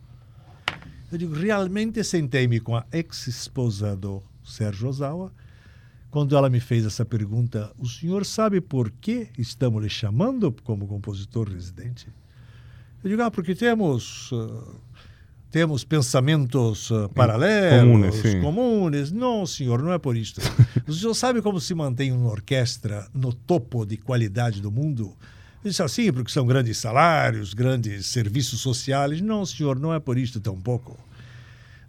Eu 1.11 1.19
digo, 1.19 1.35
realmente 1.35 2.03
sentei-me 2.05 2.61
com 2.61 2.75
a 2.77 2.87
ex-esposa 2.93 3.97
do 3.97 4.23
Sérgio 4.45 4.89
Ozawa, 4.89 5.33
quando 6.11 6.37
ela 6.37 6.49
me 6.49 6.61
fez 6.61 6.85
essa 6.87 7.05
pergunta, 7.05 7.73
o 7.79 7.87
senhor 7.89 8.25
sabe 8.25 8.61
por 8.61 8.91
que 8.91 9.29
estamos 9.39 9.83
lhe 9.83 9.89
chamando 9.91 10.53
como 10.63 10.87
compositor 10.87 11.49
residente? 11.51 12.07
Eu 13.03 13.11
digo, 13.11 13.23
ah, 13.23 13.31
porque 13.31 13.55
temos, 13.55 14.31
ah, 14.33 14.75
temos 15.53 15.85
pensamentos 15.85 16.91
ah, 16.91 17.11
paralelos, 17.11 18.21
comunes, 18.21 18.43
comunes. 18.43 19.13
Não, 19.13 19.47
senhor, 19.47 19.83
não 19.83 19.93
é 19.93 19.99
por 19.99 20.17
isto. 20.17 20.41
o 20.89 20.93
senhor 20.93 21.13
sabe 21.15 21.43
como 21.43 21.61
se 21.61 21.75
mantém 21.75 22.11
uma 22.11 22.31
orquestra 22.31 23.07
no 23.13 23.35
topo 23.35 23.85
de 23.85 23.99
qualidade 23.99 24.63
do 24.63 24.73
mundo? 24.73 25.15
Disse 25.63 25.83
assim, 25.83 26.11
porque 26.11 26.33
são 26.33 26.47
grandes 26.47 26.79
salários, 26.79 27.53
grandes 27.53 28.07
serviços 28.07 28.61
sociais. 28.61 29.21
Não, 29.21 29.45
senhor, 29.45 29.79
não 29.79 29.93
é 29.93 30.01
por 30.01 30.17
isto 30.17 30.41
tampouco. 30.41 30.99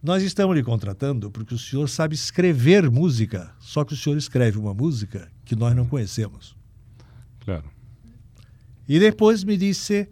Nós 0.04 0.22
estamos 0.22 0.54
lhe 0.58 0.62
contratando 0.62 1.32
porque 1.32 1.56
o 1.56 1.58
senhor 1.58 1.88
sabe 1.88 2.14
escrever 2.14 2.92
música, 2.92 3.50
só 3.62 3.86
que 3.86 3.94
o 3.94 3.98
senhor 3.98 4.18
escreve 4.18 4.58
uma 4.58 4.74
música 4.74 5.30
que 5.46 5.56
nós 5.56 5.74
não 5.74 5.86
conhecemos. 5.86 6.54
Claro. 7.40 7.64
E 8.90 9.00
depois 9.00 9.46
me 9.46 9.56
disse: 9.56 10.10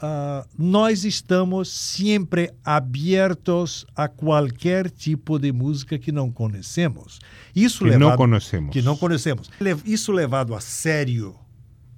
ah, 0.00 0.46
nós 0.58 1.04
estamos 1.04 1.68
sempre 1.70 2.52
abertos 2.64 3.86
a 3.94 4.08
qualquer 4.08 4.90
tipo 4.90 5.38
de 5.38 5.52
música 5.52 5.98
que 5.98 6.12
não 6.12 6.30
conhecemos. 6.30 7.18
Isso 7.54 7.78
Que 7.84 7.90
levado, 7.90 8.10
no 8.10 8.16
conocemos. 8.16 8.72
que 8.72 8.82
não 8.82 8.96
conhecemos. 8.96 9.50
Isso 9.84 10.12
levado 10.12 10.54
a 10.54 10.60
sério, 10.60 11.34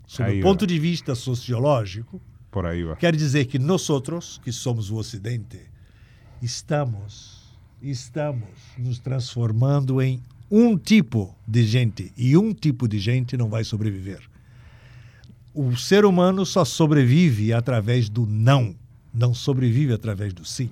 sob 0.06 0.30
Aí 0.30 0.40
o 0.40 0.42
ponto 0.42 0.66
de 0.66 0.78
vista 0.78 1.14
sociológico, 1.14 2.20
Por 2.50 2.64
va. 2.64 2.96
quer 2.96 3.14
dizer 3.14 3.46
que 3.46 3.58
nós 3.58 3.90
outros, 3.90 4.40
que 4.44 4.52
somos 4.52 4.90
o 4.90 4.96
Ocidente, 4.96 5.60
estamos, 6.40 7.56
estamos 7.82 8.48
nos 8.78 8.98
transformando 8.98 10.00
em 10.00 10.22
um 10.50 10.78
tipo 10.78 11.36
de 11.46 11.64
gente 11.64 12.12
e 12.16 12.36
um 12.36 12.54
tipo 12.54 12.88
de 12.88 12.98
gente 12.98 13.36
não 13.36 13.48
vai 13.48 13.64
sobreviver. 13.64 14.20
O 15.60 15.76
ser 15.76 16.04
humano 16.04 16.46
só 16.46 16.64
sobrevive 16.64 17.52
através 17.52 18.08
do 18.08 18.24
não, 18.24 18.76
não 19.12 19.34
sobrevive 19.34 19.92
através 19.92 20.32
do 20.32 20.44
sim. 20.44 20.70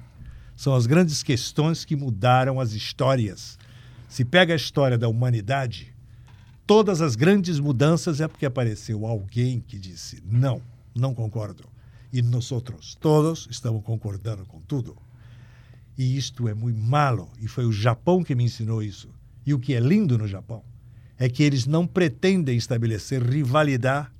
São 0.55 0.77
as 0.77 0.87
grandes 0.87 1.25
questões 1.25 1.85
que 1.85 1.97
mudaram 1.97 2.61
as 2.61 2.71
histórias. 2.71 3.59
Se 4.09 4.25
pega 4.25 4.53
a 4.53 4.57
história 4.57 4.97
da 4.97 5.09
humanidade, 5.09 5.93
todas 6.65 7.01
as 7.01 7.17
grandes 7.17 7.59
mudanças 7.59 8.21
é 8.21 8.29
porque 8.29 8.47
apareceu 8.47 9.05
alguém 9.05 9.59
que 9.59 9.77
disse: 9.77 10.23
não, 10.25 10.63
não 10.95 11.13
concordo. 11.13 11.65
E 12.13 12.23
nós 12.23 12.53
outros, 12.53 12.95
todos, 12.95 13.49
estamos 13.51 13.83
concordando 13.83 14.47
com 14.47 14.61
tudo. 14.61 14.97
E 15.99 16.17
isto 16.17 16.47
é 16.47 16.55
muito 16.55 16.79
malo. 16.79 17.29
E 17.41 17.49
foi 17.49 17.67
o 17.67 17.73
Japão 17.73 18.23
que 18.23 18.37
me 18.37 18.45
ensinou 18.45 18.81
isso. 18.81 19.09
E 19.45 19.53
o 19.53 19.59
que 19.59 19.75
é 19.75 19.81
lindo 19.81 20.17
no 20.17 20.29
Japão 20.29 20.63
é 21.19 21.29
que 21.29 21.43
eles 21.43 21.67
não 21.67 21.89
pretendem 21.89 22.57
estabelecer 22.57 23.21
rivalidade 23.21 24.15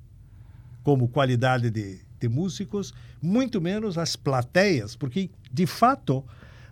como 0.87 1.09
qualidade 1.09 1.69
de, 1.69 1.99
de 2.17 2.29
músicos, 2.29 2.93
muito 3.21 3.59
menos 3.59 3.97
as 3.97 4.15
plateias, 4.15 4.95
porque, 4.95 5.29
de 5.51 5.65
fato, 5.65 6.23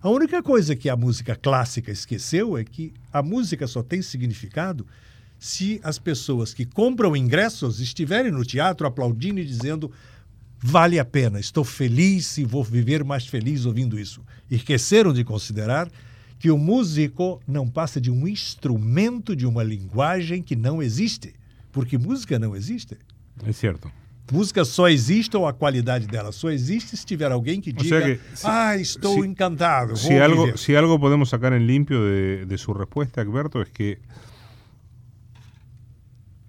a 0.01 0.09
única 0.09 0.41
coisa 0.41 0.73
que 0.73 0.87
a 0.87 0.95
música 0.95 1.35
clássica 1.35 1.91
esqueceu 1.91 2.57
é 2.57 2.63
que 2.63 2.93
a 3.11 3.21
música 3.21 3.67
só 3.67 3.83
tem 3.83 4.01
significado 4.01 4.87
se 5.37 5.81
as 5.83 5.99
pessoas 5.99 6.53
que 6.53 6.65
compram 6.65 7.13
ingressos 7.13 7.81
estiverem 7.81 8.31
no 8.31 8.45
teatro 8.45 8.87
aplaudindo 8.87 9.41
e 9.41 9.43
dizendo 9.43 9.91
vale 10.61 10.97
a 10.97 11.03
pena, 11.03 11.37
estou 11.37 11.65
feliz 11.65 12.37
e 12.37 12.45
vou 12.45 12.63
viver 12.63 13.03
mais 13.03 13.27
feliz 13.27 13.65
ouvindo 13.65 13.99
isso. 13.99 14.23
Esqueceram 14.49 15.11
de 15.11 15.25
considerar 15.25 15.91
que 16.39 16.49
o 16.49 16.57
músico 16.57 17.41
não 17.45 17.67
passa 17.67 17.99
de 17.99 18.09
um 18.09 18.25
instrumento 18.25 19.35
de 19.35 19.45
uma 19.45 19.61
linguagem 19.61 20.41
que 20.41 20.55
não 20.55 20.81
existe, 20.81 21.35
porque 21.69 21.97
música 21.97 22.39
não 22.39 22.55
existe. 22.55 22.97
É 23.45 23.51
certo. 23.51 23.91
Música 24.31 24.65
só 24.65 24.89
existe, 24.89 25.37
ou 25.37 25.47
a 25.47 25.53
qualidade 25.53 26.07
dela 26.07 26.31
só 26.31 26.49
existe 26.49 26.97
se 26.97 27.05
tiver 27.05 27.31
alguém 27.31 27.61
que 27.61 27.71
diga, 27.71 28.01
que, 28.01 28.19
si, 28.33 28.47
ah, 28.47 28.75
estou 28.75 29.21
si, 29.21 29.27
encantado. 29.27 29.95
Si 29.95 30.13
algo, 30.13 30.57
si 30.57 30.75
algo 30.75 30.99
podemos 30.99 31.29
sacar 31.29 31.53
en 31.53 31.67
limpio 31.67 32.03
de, 32.03 32.45
de 32.45 32.57
su 32.57 32.73
respuesta, 32.73 33.21
Alberto, 33.21 33.61
es 33.61 33.69
que 33.69 33.99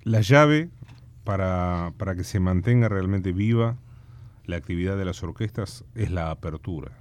la 0.04 0.22
llave 0.22 0.70
para, 1.24 1.92
para 1.98 2.14
que 2.14 2.24
se 2.24 2.40
mantenga 2.40 2.88
realmente 2.88 3.32
viva 3.32 3.76
la 4.46 4.56
actividad 4.56 4.96
de 4.96 5.04
las 5.04 5.22
orquestas 5.22 5.84
es 5.94 6.10
la 6.10 6.30
apertura. 6.30 6.92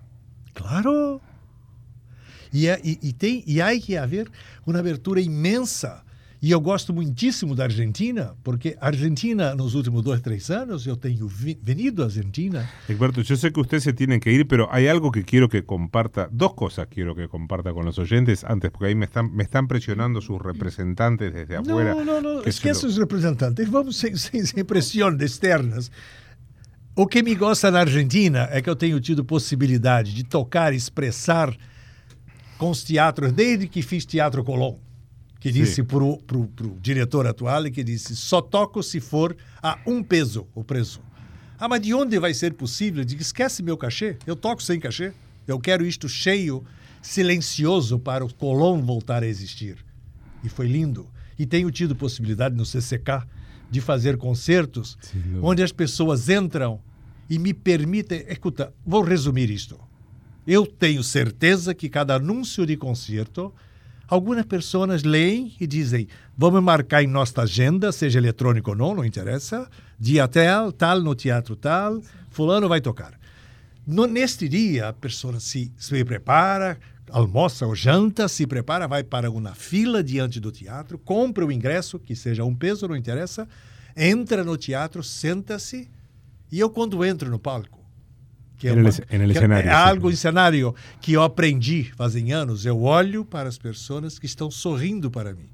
Claro. 0.54 1.22
E, 2.54 3.00
e, 3.02 3.14
tem, 3.14 3.44
e 3.46 3.62
há 3.62 3.78
que 3.80 3.98
haver 3.98 4.32
uma 4.66 4.80
abertura 4.80 5.20
imensa. 5.20 6.05
E 6.46 6.52
eu 6.52 6.62
gosto 6.62 6.94
muitíssimo 6.94 7.56
da 7.56 7.64
Argentina, 7.64 8.36
porque 8.44 8.78
a 8.80 8.86
Argentina, 8.86 9.56
nos 9.56 9.74
últimos 9.74 10.04
dois, 10.04 10.22
três 10.22 10.52
anos, 10.52 10.86
eu 10.86 10.96
tenho 10.96 11.28
venido 11.28 12.04
à 12.04 12.06
Argentina. 12.06 12.70
Egberto, 12.88 13.24
yo 13.24 13.36
sé 13.36 13.52
que 13.52 13.60
usted 13.60 13.80
se 13.80 13.94
tiene 13.94 14.20
que 14.20 14.32
ir, 14.32 14.48
pero 14.48 14.68
hay 14.72 14.88
algo 14.88 15.12
que 15.12 15.24
quiero 15.24 15.50
que 15.50 15.64
comparta, 15.64 16.30
dos 16.32 16.54
cosas 16.54 16.86
quiero 16.88 17.16
que 17.16 17.28
comparta 17.28 17.74
con 17.74 17.84
los 17.84 17.98
oyentes 17.98 18.44
antes, 18.44 18.70
porque 18.70 18.90
ahí 18.90 18.94
me 18.94 19.06
están, 19.06 19.34
me 19.34 19.42
están 19.42 19.68
presionando 19.68 20.22
sus 20.22 20.40
representantes 20.40 21.34
desde 21.34 21.56
afuera. 21.56 21.96
No, 21.96 22.06
no, 22.06 22.22
no, 22.22 22.44
esqueça 22.44 22.86
lo... 22.86 22.92
os 22.92 22.98
representantes, 23.00 23.68
vamos 23.68 23.96
sem, 23.98 24.16
sem, 24.16 24.46
sem 24.46 24.64
pressão 24.64 25.18
externas. 25.20 25.92
O 26.94 27.08
que 27.08 27.24
me 27.24 27.34
gosta 27.34 27.72
na 27.72 27.80
Argentina 27.80 28.48
é 28.52 28.62
que 28.62 28.70
eu 28.70 28.76
tenho 28.76 29.00
tido 29.00 29.26
possibilidade 29.26 30.14
de 30.14 30.24
tocar, 30.24 30.76
expressar 30.76 31.58
com 32.60 32.70
os 32.70 32.84
teatros, 32.84 33.32
desde 33.32 33.68
que 33.68 33.82
fiz 33.82 34.06
Teatro 34.06 34.44
Colón, 34.44 34.85
que 35.46 35.52
disse 35.52 35.84
para 35.84 36.04
o 36.04 36.20
diretor 36.82 37.28
atual, 37.28 37.66
que 37.66 37.84
disse, 37.84 38.16
só 38.16 38.42
toco 38.42 38.82
se 38.82 39.00
for 39.00 39.38
a 39.62 39.78
um 39.86 40.02
peso 40.02 40.48
o 40.56 40.64
preço. 40.64 41.00
Ah, 41.60 41.68
mas 41.68 41.82
de 41.82 41.94
onde 41.94 42.18
vai 42.18 42.34
ser 42.34 42.56
possível? 42.56 43.02
Eu 43.02 43.06
digo, 43.06 43.22
esquece 43.22 43.62
meu 43.62 43.78
cachê, 43.78 44.18
eu 44.26 44.36
toco 44.36 44.64
sem 44.64 44.80
cachê. 44.80 45.14
Eu 45.48 45.60
quero 45.60 45.86
isto 45.86 46.10
cheio, 46.10 46.64
silencioso 47.00 48.00
para 48.00 48.26
o 48.26 48.34
Colón 48.34 48.82
voltar 48.82 49.22
a 49.22 49.28
existir. 49.28 49.78
E 50.44 50.50
foi 50.50 50.66
lindo. 50.66 51.08
E 51.38 51.46
tenho 51.46 51.70
tido 51.70 51.96
possibilidade 51.96 52.56
no 52.56 52.66
CCK 52.66 53.28
de 53.70 53.82
fazer 53.82 54.18
concertos 54.18 54.98
Sim, 55.00 55.40
onde 55.44 55.62
as 55.62 55.72
pessoas 55.72 56.28
entram 56.28 56.82
e 57.30 57.38
me 57.38 57.54
permitem. 57.54 58.26
Escuta, 58.28 58.74
vou 58.84 59.04
resumir 59.04 59.52
isto. 59.52 59.80
Eu 60.48 60.66
tenho 60.66 61.04
certeza 61.04 61.76
que 61.76 61.88
cada 61.88 62.16
anúncio 62.16 62.66
de 62.66 62.76
concerto, 62.76 63.54
algumas 64.08 64.46
pessoas 64.46 65.04
leem 65.04 65.56
e 65.60 65.68
dizem: 65.68 66.08
vamos 66.38 66.62
marcar 66.62 67.04
em 67.04 67.08
nossa 67.08 67.42
agenda, 67.42 67.92
seja 67.92 68.20
eletrônico 68.20 68.72
ou 68.72 68.76
não, 68.76 68.96
não 68.96 69.06
interessa, 69.06 69.70
dia 70.00 70.28
tal, 70.28 70.72
tal, 70.72 71.02
no 71.02 71.16
teatro 71.16 71.56
tal, 71.56 72.02
Fulano 72.30 72.68
vai 72.68 72.82
tocar. 72.82 73.14
No, 73.86 74.08
neste 74.08 74.50
dia, 74.50 74.90
a 74.90 74.94
pessoa 74.94 75.40
se, 75.40 75.72
se 75.78 76.04
prepara, 76.04 76.80
almoça 77.12 77.68
ou 77.68 77.76
janta, 77.76 78.28
se 78.28 78.48
prepara, 78.48 78.88
vai 78.88 79.04
para 79.04 79.30
uma 79.30 79.54
fila 79.54 80.04
diante 80.04 80.40
do 80.40 80.52
teatro, 80.52 80.98
compra 80.98 81.46
o 81.46 81.52
ingresso, 81.52 82.00
que 82.00 82.16
seja 82.16 82.44
um 82.44 82.56
peso, 82.56 82.88
não 82.88 82.96
interessa, 82.96 83.48
entra 83.96 84.44
no 84.44 84.58
teatro, 84.58 85.04
senta-se, 85.04 85.88
e 86.52 86.60
eu 86.60 86.70
quando 86.70 87.06
entro 87.06 87.30
no 87.30 87.38
palco, 87.38 87.85
que 88.58 88.68
é, 88.68 88.74
uma, 88.74 88.90
que 88.92 89.68
é 89.68 89.72
algo 89.72 90.10
em 90.10 90.16
cenário 90.16 90.74
que 91.02 91.14
eu 91.14 91.24
aprendi 91.24 91.92
fazem 91.96 92.32
anos, 92.32 92.66
eu 92.66 92.82
olho 92.82 93.26
para 93.26 93.50
as 93.50 93.58
pessoas 93.58 94.18
que 94.18 94.26
estão 94.26 94.50
sorrindo 94.50 95.12
para 95.12 95.34
mim. 95.34 95.50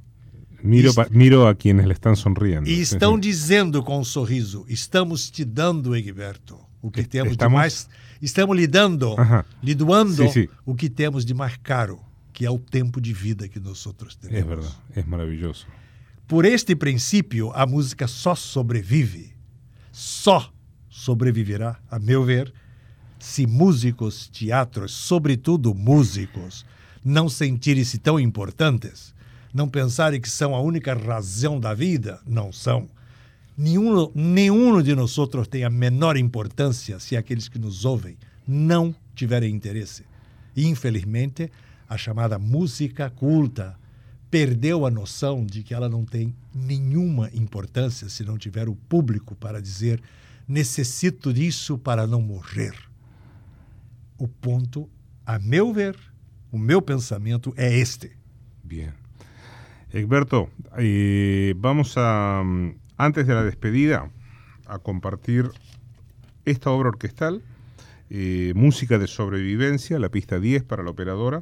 Miro, 0.63 0.93
miro 1.09 1.47
a 1.47 1.55
quienes 1.55 1.85
le 1.85 1.93
están 1.93 2.15
sonriendo. 2.15 2.69
E 2.69 2.79
estão 2.79 3.19
dizendo 3.19 3.81
com 3.81 3.99
um 3.99 4.03
sorriso: 4.03 4.63
estamos 4.67 5.29
te 5.31 5.43
dando, 5.43 5.95
Egberto, 5.95 6.59
o 6.81 6.91
que 6.91 7.03
temos 7.03 7.31
estamos... 7.31 7.51
de 7.51 7.55
mais 7.55 7.89
estamos 8.21 8.55
lhe 8.55 8.67
dando, 8.67 9.15
lhe 9.63 9.73
doando 9.73 10.27
sí, 10.27 10.43
sí. 10.43 10.49
o 10.63 10.75
que 10.75 10.89
temos 10.89 11.25
de 11.25 11.33
mais 11.33 11.57
caro, 11.57 11.99
que 12.31 12.45
é 12.45 12.51
o 12.51 12.59
tempo 12.59 13.01
de 13.01 13.13
vida 13.13 13.47
que 13.47 13.59
nós 13.59 13.85
outros 13.85 14.15
temos. 14.15 14.37
É 14.37 14.43
verdade, 14.43 14.75
é 14.95 15.03
maravilhoso. 15.03 15.65
Por 16.27 16.45
este 16.45 16.75
princípio, 16.75 17.51
a 17.53 17.65
música 17.65 18.07
só 18.07 18.35
sobrevive, 18.35 19.35
só 19.91 20.53
sobreviverá, 20.89 21.79
a 21.89 21.99
meu 21.99 22.23
ver, 22.23 22.53
se 23.21 23.45
músicos, 23.45 24.27
teatros, 24.27 24.91
sobretudo 24.91 25.73
músicos, 25.73 26.65
não 27.03 27.29
sentirem-se 27.29 27.97
tão 27.97 28.19
importantes, 28.19 29.13
não 29.53 29.69
pensarem 29.69 30.19
que 30.19 30.29
são 30.29 30.55
a 30.55 30.61
única 30.61 30.93
razão 30.93 31.59
da 31.59 31.73
vida, 31.73 32.19
não 32.25 32.51
são 32.51 32.89
Nenhum, 33.57 34.09
nenhum 34.15 34.81
de 34.81 34.95
nós 34.95 35.17
outros 35.17 35.47
tem 35.47 35.63
a 35.63 35.69
menor 35.69 36.17
importância 36.17 36.99
se 36.99 37.15
aqueles 37.15 37.47
que 37.47 37.59
nos 37.59 37.85
ouvem 37.85 38.17
não 38.47 38.95
tiverem 39.13 39.53
interesse. 39.53 40.03
Infelizmente, 40.55 41.51
a 41.87 41.97
chamada 41.97 42.39
música 42.39 43.09
culta 43.09 43.77
perdeu 44.31 44.85
a 44.85 44.89
noção 44.89 45.45
de 45.45 45.61
que 45.61 45.73
ela 45.73 45.89
não 45.89 46.05
tem 46.05 46.33
nenhuma 46.55 47.29
importância 47.33 48.09
se 48.09 48.23
não 48.23 48.37
tiver 48.37 48.69
o 48.69 48.75
público 48.75 49.35
para 49.35 49.61
dizer 49.61 50.01
necessito 50.47 51.33
disso 51.33 51.77
para 51.77 52.07
não 52.07 52.21
morrer. 52.21 52.73
O 54.21 54.27
ponto, 54.27 54.87
a 55.25 55.39
meu 55.39 55.73
ver, 55.73 55.97
o 56.51 56.59
meu 56.59 56.79
pensamento 56.83 57.55
é 57.57 57.79
este. 57.79 58.19
Bien. 58.63 58.93
Egberto, 59.91 60.47
eh, 60.77 61.55
vamos 61.57 61.97
a 61.97 62.43
antes 62.97 63.25
de 63.25 63.33
la 63.33 63.43
despedida, 63.43 64.11
a 64.67 64.77
compartir 64.77 65.49
esta 66.45 66.69
obra 66.69 66.89
orquestal, 66.89 67.41
eh, 68.11 68.53
música 68.55 68.99
de 68.99 69.07
sobrevivencia, 69.07 69.97
la 69.97 70.09
pista 70.09 70.39
10 70.39 70.65
para 70.65 70.83
la 70.83 70.91
operadora. 70.91 71.41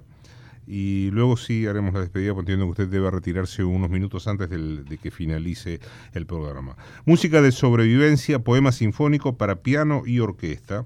Y 0.65 1.11
luego 1.11 1.35
sí 1.35 1.67
haremos 1.67 1.93
la 1.93 1.99
despedida, 1.99 2.33
porque 2.33 2.53
entiendo 2.53 2.67
que 2.67 2.83
usted 2.83 2.87
debe 2.87 3.11
retirarse 3.11 3.65
unos 3.65 3.89
minutos 3.89 4.25
antes 4.29 4.49
de 4.49 4.97
que 5.03 5.11
finalice 5.11 5.81
el 6.13 6.25
programa. 6.25 6.77
Música 7.05 7.41
de 7.41 7.51
sobrevivencia, 7.51 8.39
poema 8.39 8.71
sinfónico 8.71 9.35
para 9.35 9.63
piano 9.63 10.03
y 10.05 10.19
orquesta, 10.19 10.85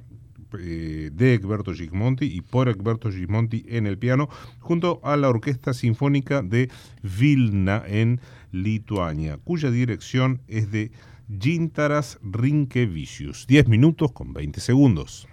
eh, 0.60 1.10
de 1.14 1.34
Egberto 1.34 1.74
Gismonti 1.74 2.26
y 2.26 2.42
por 2.42 2.70
Egberto 2.70 3.12
Gismonti 3.12 3.66
en 3.68 3.88
el 3.88 3.98
piano, 3.98 4.30
junto 4.60 5.00
a 5.04 5.18
la 5.18 5.30
Orquesta 5.30 5.74
Sinfónica 5.74 6.42
de 6.42 6.70
Vilna 7.02 7.84
en 7.88 8.20
Lituania, 8.52 9.38
cuya 9.44 9.72
dirección 9.72 10.42
es 10.48 10.72
de 10.72 10.92
Gintaras 11.40 12.20
Rinkevicius. 12.22 13.48
10 13.48 13.68
minutos 13.68 14.12
con 14.12 14.34
20 14.34 14.60
segundos. 14.60 15.28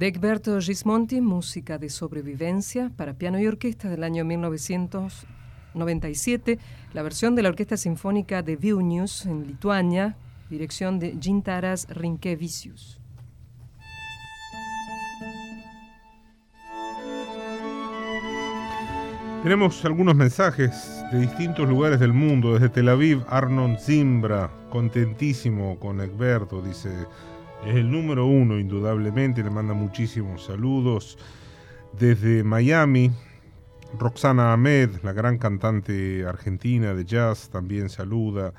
De 0.00 0.08
Egberto 0.08 0.58
Gismonti, 0.58 1.20
música 1.20 1.76
de 1.76 1.90
sobrevivencia 1.90 2.90
para 2.96 3.12
piano 3.12 3.38
y 3.38 3.46
orquesta 3.46 3.90
del 3.90 4.02
año 4.02 4.24
1997, 4.24 6.58
la 6.94 7.02
versión 7.02 7.34
de 7.34 7.42
la 7.42 7.50
Orquesta 7.50 7.76
Sinfónica 7.76 8.42
de 8.42 8.56
Vilnius 8.56 9.26
en 9.26 9.46
Lituania, 9.46 10.16
dirección 10.48 10.98
de 10.98 11.18
Gintaras 11.20 11.86
Rinkevicius. 11.90 12.98
Tenemos 19.42 19.84
algunos 19.84 20.14
mensajes 20.14 21.04
de 21.12 21.20
distintos 21.20 21.68
lugares 21.68 22.00
del 22.00 22.14
mundo. 22.14 22.54
Desde 22.54 22.70
Tel 22.70 22.88
Aviv, 22.88 23.22
Arnon 23.28 23.76
Zimbra, 23.78 24.50
contentísimo 24.70 25.78
con 25.78 26.00
Egberto, 26.00 26.62
dice, 26.62 26.88
es 27.66 27.76
el 27.76 27.90
número 27.90 28.26
uno 28.26 28.58
indudablemente, 28.58 29.42
le 29.42 29.50
manda 29.50 29.74
muchísimos 29.74 30.44
saludos. 30.44 31.18
Desde 31.98 32.42
Miami, 32.44 33.10
Roxana 33.98 34.52
Ahmed, 34.52 34.90
la 35.02 35.12
gran 35.12 35.38
cantante 35.38 36.24
argentina 36.26 36.94
de 36.94 37.04
jazz, 37.04 37.50
también 37.50 37.88
saluda. 37.88 38.52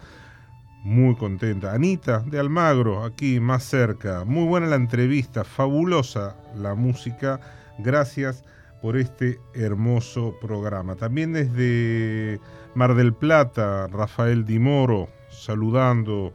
Muy 0.84 1.16
contenta. 1.16 1.74
Anita 1.74 2.20
de 2.20 2.40
Almagro, 2.40 3.04
aquí 3.04 3.40
más 3.40 3.64
cerca. 3.64 4.24
Muy 4.26 4.48
buena 4.48 4.68
la 4.68 4.76
entrevista, 4.76 5.44
fabulosa 5.44 6.36
la 6.56 6.74
música. 6.76 7.40
Gracias 7.80 8.44
por 8.82 8.98
este 8.98 9.40
hermoso 9.54 10.36
programa. 10.42 10.96
También 10.96 11.34
desde 11.34 12.40
Mar 12.74 12.96
del 12.96 13.14
Plata, 13.14 13.88
Rafael 13.88 14.46
Di 14.46 14.58
Moro, 14.60 15.08
saludando, 15.30 16.34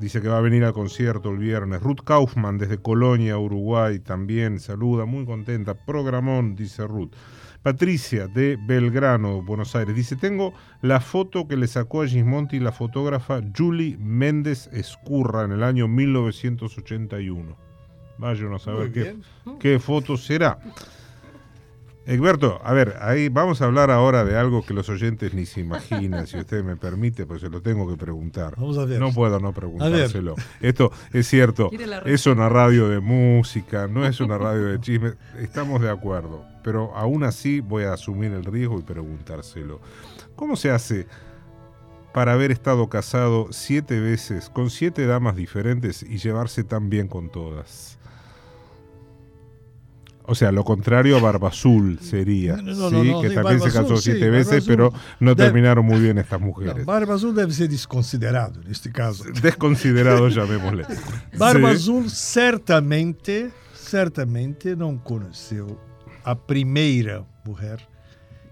dice 0.00 0.20
que 0.20 0.28
va 0.28 0.38
a 0.38 0.40
venir 0.40 0.64
al 0.64 0.72
concierto 0.72 1.30
el 1.30 1.38
viernes. 1.38 1.82
Ruth 1.82 2.00
Kaufman 2.04 2.58
desde 2.58 2.78
Colonia, 2.78 3.38
Uruguay, 3.38 3.98
también 3.98 4.58
saluda, 4.58 5.04
muy 5.04 5.26
contenta. 5.26 5.74
Programón, 5.74 6.56
dice 6.56 6.86
Ruth. 6.86 7.12
Patricia 7.62 8.26
de 8.26 8.56
Belgrano, 8.66 9.42
Buenos 9.42 9.76
Aires, 9.76 9.94
dice, 9.94 10.16
tengo 10.16 10.54
la 10.80 10.98
foto 11.00 11.46
que 11.46 11.58
le 11.58 11.66
sacó 11.66 12.02
a 12.02 12.06
Gismonti 12.06 12.58
la 12.58 12.72
fotógrafa 12.72 13.42
Julie 13.54 13.98
Méndez 13.98 14.70
Escurra 14.72 15.44
en 15.44 15.52
el 15.52 15.62
año 15.62 15.86
1981. 15.86 17.56
Vaya 18.16 18.54
a 18.54 18.58
saber 18.58 18.92
qué, 18.92 19.16
qué 19.60 19.78
foto 19.78 20.16
será. 20.16 20.58
Egberto, 22.06 22.60
a 22.64 22.72
ver, 22.72 22.96
ahí 23.00 23.28
vamos 23.28 23.60
a 23.60 23.66
hablar 23.66 23.90
ahora 23.90 24.24
de 24.24 24.36
algo 24.36 24.64
que 24.64 24.72
los 24.72 24.88
oyentes 24.88 25.34
ni 25.34 25.44
se 25.44 25.60
imaginan, 25.60 26.26
si 26.26 26.38
usted 26.38 26.64
me 26.64 26.76
permite, 26.76 27.26
pues 27.26 27.42
se 27.42 27.50
lo 27.50 27.60
tengo 27.60 27.88
que 27.88 27.96
preguntar. 27.96 28.54
Vamos 28.56 28.78
a 28.78 28.86
ver. 28.86 28.98
No 28.98 29.12
puedo 29.12 29.38
no 29.38 29.52
preguntárselo. 29.52 30.34
Esto 30.60 30.90
es 31.12 31.28
cierto, 31.28 31.70
es 32.06 32.26
una 32.26 32.48
radio 32.48 32.88
de 32.88 33.00
música, 33.00 33.86
no 33.86 34.06
es 34.06 34.20
una 34.20 34.38
radio 34.38 34.66
de 34.66 34.80
chismes, 34.80 35.16
estamos 35.38 35.82
de 35.82 35.90
acuerdo, 35.90 36.44
pero 36.64 36.96
aún 36.96 37.22
así 37.22 37.60
voy 37.60 37.84
a 37.84 37.92
asumir 37.92 38.32
el 38.32 38.44
riesgo 38.44 38.78
y 38.78 38.82
preguntárselo. 38.82 39.80
¿Cómo 40.36 40.56
se 40.56 40.70
hace 40.70 41.06
para 42.14 42.32
haber 42.32 42.50
estado 42.50 42.88
casado 42.88 43.48
siete 43.50 44.00
veces 44.00 44.48
con 44.48 44.70
siete 44.70 45.06
damas 45.06 45.36
diferentes 45.36 46.02
y 46.02 46.16
llevarse 46.16 46.64
tan 46.64 46.88
bien 46.88 47.08
con 47.08 47.30
todas? 47.30 47.99
O 50.30 50.36
sea, 50.36 50.52
lo 50.52 50.62
contrario 50.62 51.16
a 51.16 51.20
Barba 51.20 51.48
Azul 51.48 51.98
sería, 52.00 52.56
¿sí? 52.56 53.12
que 53.20 53.30
también 53.30 53.60
se 53.60 53.72
casó 53.72 53.96
siete 53.96 54.30
veces, 54.30 54.64
pero 54.64 54.92
no 55.18 55.34
terminaron 55.34 55.84
muy 55.84 55.98
bien 55.98 56.18
estas 56.18 56.40
mujeres. 56.40 56.86
Barba 56.86 57.16
Azul 57.16 57.34
debe 57.34 57.52
ser 57.52 57.68
desconsiderado 57.68 58.62
en 58.62 58.70
este 58.70 58.92
caso. 58.92 59.24
Desconsiderado, 59.42 60.28
llamémosle. 60.28 60.86
Barba 61.36 61.70
Azul 61.70 62.08
certamente, 62.08 63.50
certamente 63.74 64.76
não 64.76 64.96
conheceu 64.98 65.76
a 66.22 66.36
primeira 66.36 67.26
mulher, 67.44 67.80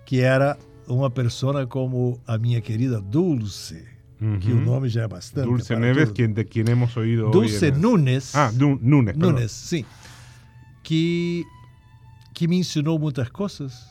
que 0.04 0.18
era 0.18 0.58
uma 0.88 1.10
pessoa 1.10 1.64
como 1.68 2.20
a 2.26 2.38
minha 2.38 2.60
querida 2.60 3.00
Dulce. 3.00 3.86
que 4.40 4.50
o 4.50 4.60
nome 4.60 4.88
já 4.88 5.02
é 5.02 5.08
bastante. 5.08 5.46
Dulce 5.46 5.76
Neves, 5.76 6.10
quien, 6.10 6.34
de 6.34 6.44
quien 6.44 6.68
hemos 6.68 6.96
oído 6.96 7.30
Dulce 7.30 7.66
hoy. 7.66 7.78
Nunes. 7.78 8.34
Ah, 8.34 8.50
Nunes. 8.52 9.16
Nunes, 9.16 9.52
sim. 9.52 9.84
Que 10.82 11.44
que 12.38 12.46
me 12.46 12.56
ensinou 12.56 13.00
muitas 13.00 13.28
coisas, 13.30 13.88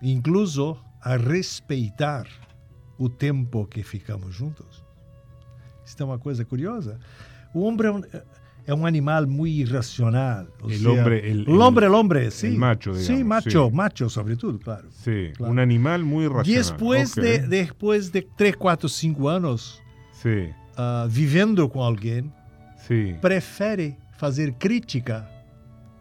incluso 0.00 0.78
a 1.02 1.18
respeitar 1.18 2.26
o 2.96 3.06
tempo 3.06 3.66
que 3.66 3.82
ficamos 3.82 4.34
juntos. 4.34 4.82
Isso 5.84 5.96
é 6.00 6.04
uma 6.06 6.18
coisa 6.18 6.42
curiosa. 6.42 6.98
O 7.52 7.60
homem 7.60 7.86
é 7.86 7.90
um, 7.90 8.02
é 8.68 8.74
um 8.74 8.86
animal 8.86 9.26
muito 9.26 9.58
irracional. 9.60 10.46
O 10.62 10.70
el 10.70 10.78
sea, 10.78 10.90
hombre, 10.90 11.30
el, 11.30 11.46
el, 11.46 11.60
hombre, 11.60 11.84
el 11.84 11.92
hombre, 11.92 12.30
sí. 12.30 12.46
El 12.46 12.56
macho, 12.56 12.92
digamos. 12.92 13.06
Sí, 13.08 13.22
macho, 13.22 13.68
sí. 13.68 13.76
macho 13.76 14.08
sobre 14.08 14.36
todo, 14.36 14.58
claro. 14.58 14.88
Sí, 14.90 15.32
claro. 15.36 15.52
un 15.52 15.58
animal 15.58 16.02
muy 16.02 16.24
irracional. 16.24 16.56
Después, 16.56 17.12
okay. 17.12 17.40
de, 17.40 17.46
después 17.46 18.10
de 18.10 18.22
3, 18.22 18.56
4, 18.56 18.88
5 18.88 19.28
anos 19.28 19.82
sí. 20.12 20.48
uh, 20.78 21.06
vivendo 21.10 21.68
com 21.68 21.82
alguém, 21.82 22.32
sí. 22.88 23.14
prefere 23.20 23.98
fazer 24.16 24.54
crítica 24.54 25.35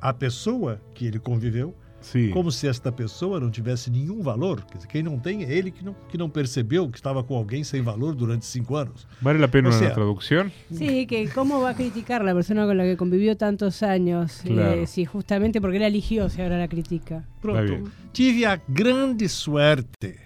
à 0.09 0.13
pessoa 0.13 0.79
que 0.93 1.07
ele 1.07 1.17
conviveu, 1.17 1.75
Sim. 1.99 2.29
como 2.29 2.51
se 2.51 2.67
esta 2.67 2.91
pessoa 2.91 3.39
não 3.39 3.49
tivesse 3.49 3.89
nenhum 3.89 4.21
valor. 4.21 4.63
Quer 4.65 4.77
dizer, 4.77 4.87
quem 4.87 5.01
não 5.01 5.17
tem 5.17 5.43
é 5.43 5.51
ele 5.51 5.71
que 5.71 5.83
não, 5.83 5.95
que 6.07 6.15
não 6.15 6.29
percebeu 6.29 6.87
que 6.87 6.97
estava 6.97 7.23
com 7.23 7.35
alguém 7.35 7.63
sem 7.63 7.81
valor 7.81 8.13
durante 8.13 8.45
cinco 8.45 8.75
anos. 8.75 9.07
¿Vale 9.19 9.39
la 9.39 9.47
pena 9.47 9.69
o 9.69 9.71
sea, 9.71 9.87
una 9.87 9.95
traducción? 9.95 10.51
Sí, 10.71 11.07
que 11.07 11.27
cómo 11.29 11.59
va 11.59 11.71
a 11.71 11.73
criticar 11.73 12.23
la 12.23 12.35
persona 12.35 12.67
con 12.67 12.77
la 12.77 12.83
que 12.83 12.97
convivió 12.97 13.35
tantos 13.35 13.81
años, 13.81 14.41
claro. 14.43 14.81
eh, 14.81 14.85
si 14.85 15.05
justamente 15.05 15.59
porque 15.59 15.79
la 15.79 15.87
eligió, 15.87 16.29
si 16.29 16.41
ahora 16.43 16.59
la 16.59 16.67
critica. 16.67 17.27
Pronto. 17.41 17.89
Tive 18.11 18.45
a 18.45 18.61
grande 18.67 19.27
suerte 19.27 20.19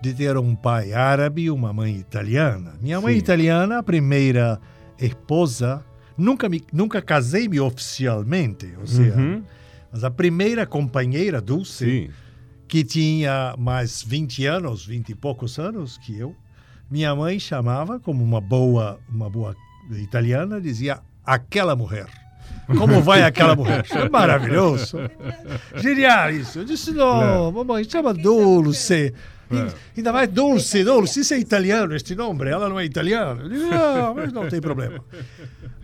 de 0.00 0.14
ter 0.14 0.36
um 0.36 0.54
pai 0.54 0.92
árabe 0.92 1.42
e 1.42 1.50
uma 1.50 1.72
mãe 1.72 1.96
italiana. 1.96 2.74
Minha 2.80 3.00
mãe 3.00 3.14
Sim. 3.14 3.18
italiana, 3.18 3.78
a 3.78 3.82
primeira 3.82 4.60
esposa, 4.98 5.84
nunca 6.16 6.48
me 6.48 6.62
nunca 6.72 7.00
casei-me 7.02 7.58
oficialmente, 7.60 8.72
ou 8.80 8.86
seja, 8.86 9.16
Uhum. 9.16 9.42
mas 9.92 10.04
a 10.04 10.10
primeira 10.10 10.66
companheira 10.66 11.40
Dulce, 11.40 11.84
Sí. 11.84 12.10
que 12.68 12.82
tinha 12.84 13.54
mais 13.58 14.02
20 14.02 14.46
anos, 14.46 14.84
20 14.86 15.10
e 15.10 15.14
poucos 15.14 15.58
anos 15.58 15.98
que 15.98 16.18
eu, 16.18 16.34
minha 16.90 17.14
mãe 17.14 17.38
chamava 17.38 17.98
como 18.00 18.22
uma 18.24 18.40
boa, 18.40 18.98
uma 19.08 19.28
boa 19.30 19.54
italiana, 19.90 20.60
dizia 20.60 21.00
aquela 21.24 21.74
mulher. 21.76 22.06
Como 22.78 23.00
vai 23.02 23.22
aquela 23.22 23.54
mulher? 23.56 23.84
É 23.90 24.08
maravilhoso. 24.08 24.96
Genial 25.76 26.30
isso. 26.30 26.60
Eu 26.60 26.64
disse, 26.64 26.90
não, 26.92 27.18
Claro. 27.18 27.52
mamãe, 27.52 27.84
chama 27.84 28.14
Dulce. 28.14 29.12
Claro. 29.60 29.74
Ainda 29.96 30.12
mais 30.12 30.28
Dulce, 30.28 30.82
Dulce, 30.84 31.20
isso 31.20 31.34
é 31.34 31.38
italiano, 31.38 31.94
este 31.94 32.14
nome, 32.14 32.48
ela 32.48 32.68
não 32.68 32.78
é 32.80 32.84
italiana. 32.84 33.42
Eu 33.42 33.48
digo, 33.48 33.66
não, 33.66 34.14
mas 34.14 34.32
não 34.32 34.48
tem 34.48 34.60
problema. 34.60 35.04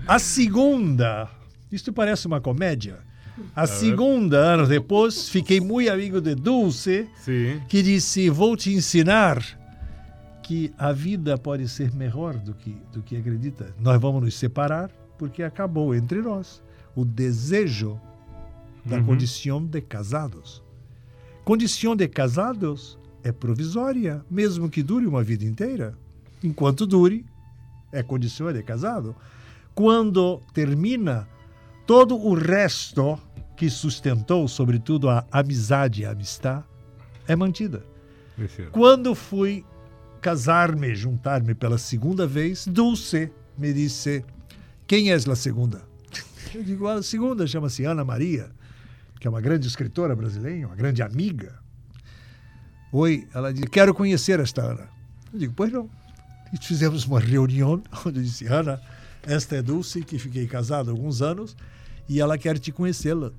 A 0.07 0.19
segunda, 0.19 1.29
isto 1.71 1.93
parece 1.93 2.27
uma 2.27 2.41
comédia. 2.41 2.99
A 3.55 3.67
segunda, 3.69 4.39
anos 4.39 4.69
depois, 4.69 5.29
fiquei 5.29 5.61
muito 5.61 5.91
amigo 5.91 6.21
de 6.21 6.35
Dulce, 6.35 7.09
Sí. 7.25 7.61
que 7.69 7.83
disse: 7.83 8.29
Vou 8.31 8.57
te 8.57 8.73
ensinar 8.75 9.41
que 10.43 10.73
a 10.79 10.93
vida 10.93 11.37
pode 11.39 11.69
ser 11.69 11.93
melhor 11.93 12.35
do 12.35 12.55
que, 12.55 12.77
do 12.93 13.03
que 13.03 13.17
acredita. 13.17 13.73
Nós 13.79 14.01
vamos 14.01 14.23
nos 14.23 14.35
separar 14.35 14.91
porque 15.19 15.43
acabou 15.43 15.95
entre 15.95 16.21
nós 16.21 16.61
o 16.97 17.05
desejo 17.05 18.01
da 18.85 18.97
Uhum. 18.97 19.05
condição 19.05 19.63
de 19.65 19.81
casados. 19.83 20.63
Condição 21.45 21.95
de 21.95 22.09
casados 22.09 22.99
é 23.23 23.33
provisória, 23.33 24.25
mesmo 24.31 24.69
que 24.69 24.83
dure 24.83 25.07
uma 25.07 25.23
vida 25.23 25.45
inteira. 25.45 25.95
Enquanto 26.43 26.87
dure, 26.87 27.25
é 27.93 28.03
condição 28.03 28.53
de 28.53 28.63
casado. 28.63 29.15
Quando 29.75 30.41
termina, 30.53 31.29
todo 31.87 32.17
o 32.17 32.35
resto 32.35 33.19
que 33.57 33.69
sustentou, 33.69 34.47
sobretudo 34.47 35.09
a 35.09 35.27
amizade 35.33 36.03
e 36.03 36.07
a 36.07 36.13
amistade, 36.13 36.65
é 37.27 37.35
mantida. 37.35 37.85
Cierto. 38.49 38.71
Quando 38.71 39.15
fui 39.15 39.65
casar-me, 40.21 40.95
juntar-me 40.95 41.55
pela 41.55 41.77
segunda 41.77 42.27
vez, 42.27 42.67
Dulce 42.67 43.33
me 43.57 43.73
disse: 43.73 44.25
Quem 44.87 45.11
és 45.11 45.29
a 45.29 45.35
segunda? 45.35 45.83
Eu 46.55 46.63
digo: 46.63 46.87
A 46.87 47.03
segunda 47.03 47.47
chama-se 47.47 47.85
Ana 47.85 48.05
Maria, 48.05 48.51
que 49.21 49.27
é 49.27 49.31
uma 49.31 49.41
grande 49.41 49.67
escritora 49.67 50.15
brasileira, 50.15 50.69
uma 50.69 50.77
grande 50.77 51.03
amiga. 51.03 51.59
Oi, 52.93 53.27
ela 53.35 53.53
disse: 53.53 53.67
Quero 53.69 53.95
conhecer 53.95 54.41
esta 54.41 54.63
Ana. 54.63 54.89
Eu 55.33 55.39
digo: 55.39 55.53
Pois 55.55 55.73
não. 55.73 55.89
E 56.53 56.65
fizemos 56.65 57.05
uma 57.05 57.21
reunião 57.21 57.83
onde 58.07 58.19
eu 58.19 58.23
disse: 58.23 58.47
Ana, 58.47 58.81
esta 59.23 59.57
é 59.57 59.63
Dulce, 59.63 60.03
que 60.03 60.19
fiquei 60.19 60.47
casado 60.47 60.89
há 60.89 60.93
alguns 60.93 61.21
anos, 61.21 61.57
e 62.09 62.21
ela 62.21 62.39
quer 62.39 62.59
te 62.59 62.73
conhecê-la. 62.73 63.33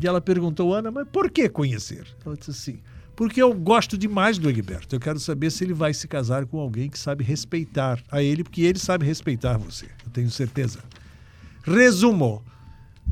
E 0.00 0.06
ela 0.06 0.20
perguntou, 0.20 0.74
Ana, 0.74 0.90
mas 0.90 1.06
por 1.08 1.30
que 1.30 1.48
conhecer? 1.48 2.06
Ela 2.24 2.36
disse 2.36 2.50
assim, 2.50 2.80
porque 3.14 3.42
eu 3.42 3.52
gosto 3.52 3.98
demais 3.98 4.38
do 4.38 4.48
Egberto. 4.48 4.96
Eu 4.96 5.00
quero 5.00 5.20
saber 5.20 5.50
se 5.50 5.64
ele 5.64 5.74
vai 5.74 5.92
se 5.92 6.08
casar 6.08 6.46
com 6.46 6.58
alguém 6.58 6.88
que 6.88 6.98
sabe 6.98 7.22
respeitar 7.22 8.02
a 8.10 8.22
ele, 8.22 8.42
porque 8.42 8.62
ele 8.62 8.78
sabe 8.78 9.04
respeitar 9.04 9.58
você. 9.58 9.86
Eu 10.04 10.10
tenho 10.12 10.30
certeza. 10.30 10.78
Resumo, 11.62 12.42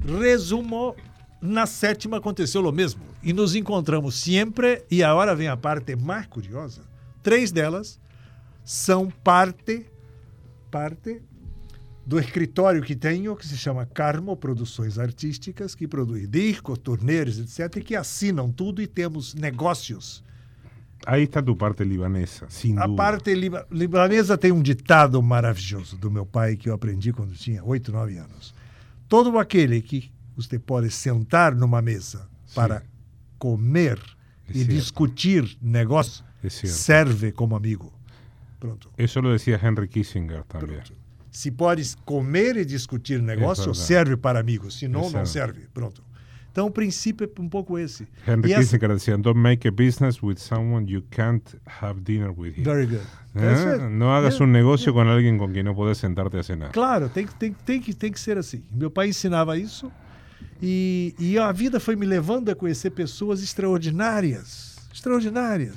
Resumo, 0.05 0.97
na 1.41 1.67
sétima 1.67 2.19
aconteceu 2.19 2.63
o 2.65 2.73
mesmo. 2.73 3.03
E 3.23 3.33
nos 3.33 3.55
encontramos 3.55 4.15
sempre, 4.17 4.85
e 4.91 5.03
agora 5.03 5.35
vem 5.35 5.49
a 5.49 5.57
parte 5.57 5.97
mais 5.97 6.27
curiosa. 6.27 6.83
Três 7.23 7.51
delas 7.53 7.99
são 8.65 9.11
parte, 9.11 9.87
parte 10.71 11.23
do 12.07 12.19
escritório 12.19 12.83
que 12.83 12.97
tenho, 12.97 13.37
que 13.37 13.47
se 13.47 13.57
chama 13.57 13.87
Carmo 13.87 14.37
Produções 14.37 14.99
Artísticas, 14.99 15.75
que 15.75 15.87
produz 15.87 16.29
discos, 16.29 16.79
turnês, 16.79 17.39
etc., 17.39 17.77
e 17.77 17.83
que 17.83 17.95
assinam 17.95 18.51
tudo 18.51 18.83
e 18.83 18.87
temos 18.87 19.35
negócios. 19.35 20.25
Aí 21.07 21.23
está 21.25 21.41
tu 21.43 21.55
parte 21.57 21.83
libanesa, 21.85 22.47
sem 22.51 22.77
A 22.79 22.89
parte 22.89 23.33
liba- 23.35 23.67
libanesa 23.71 24.37
tem 24.37 24.53
um 24.53 24.61
ditado 24.61 25.23
maravilhoso 25.23 25.97
do 25.97 26.11
meu 26.11 26.27
pai 26.27 26.57
que 26.57 26.69
eu 26.69 26.75
aprendi 26.75 27.13
quando 27.13 27.33
tinha 27.35 27.65
8, 27.65 27.91
9 27.93 28.19
anos. 28.19 28.55
Todo 29.09 29.39
aquele 29.39 29.81
que 29.81 30.11
você 30.41 30.59
pode 30.59 30.91
sentar 30.91 31.55
numa 31.55 31.81
mesa 31.83 32.29
para 32.55 32.83
comer 33.39 33.99
É 34.49 34.59
e 34.59 34.65
discutir 34.65 35.57
negócio 35.63 36.25
É 36.43 36.49
serve 36.49 37.33
como 37.33 37.55
amigo. 37.57 37.93
Pronto. 38.59 38.91
Eso 38.99 39.21
lo 39.21 39.31
decía 39.33 39.59
Henry 39.63 39.89
Kissinger 39.89 40.43
también. 40.45 40.81
Pronto. 40.83 41.01
Se 41.31 41.53
podes 41.53 41.97
comer 42.05 42.57
e 42.57 42.65
discutir 42.65 43.23
negócio, 43.23 43.67
verdade. 43.67 43.87
serve 43.87 44.17
para 44.17 44.41
amigos. 44.41 44.75
Se 44.79 44.89
não, 44.89 45.05
É 45.09 45.13
não 45.13 45.25
serve. 45.27 45.69
Pronto. 45.73 46.03
Então, 46.51 46.67
o 46.67 46.71
princípio 46.73 47.25
é 47.37 47.41
um 47.41 47.49
pouco 47.49 47.79
esse. 47.79 48.09
Henry 48.27 48.53
essa- 48.53 48.63
Kissinger 48.63 48.89
decía, 48.93 49.17
don't 49.17 49.39
make 49.39 49.69
a 49.69 49.71
business 49.71 50.21
with 50.21 50.39
someone 50.39 50.91
you 50.91 51.03
can't 51.11 51.45
have 51.81 52.01
dinner 52.01 52.31
with 52.37 52.55
him. 52.59 52.65
Very 52.65 52.87
good. 52.87 53.03
¿Eh? 53.37 53.41
That's 53.41 53.81
it. 53.81 53.89
No 53.91 54.13
hagas 54.13 54.35
Yeah. 54.35 54.45
un 54.47 54.53
negocio 54.53 54.93
con 54.93 55.07
alguien 55.07 55.39
con 55.39 55.53
quien 55.53 55.65
no 55.67 55.75
podés 55.77 55.99
sentarte 55.99 56.39
a 56.39 56.43
cenar. 56.43 56.73
Claro, 56.73 57.09
tem, 57.11 57.29
tem, 57.39 57.53
tem, 57.65 57.81
que, 57.81 57.95
tem 57.95 58.11
que 58.11 58.19
ser 58.19 58.37
assim. 58.37 58.65
Meu 58.73 58.91
pai 58.91 59.11
ensinava 59.11 59.57
isso 59.57 59.93
e, 60.63 61.15
e 61.19 61.39
a 61.39 61.51
vida 61.53 61.79
foi 61.81 61.97
me 61.97 62.07
levando 62.07 62.51
a 62.51 62.55
conhecer 62.55 62.91
pessoas 62.91 63.43
extraordinárias. 63.43 64.77
Extraordinárias. 64.93 65.75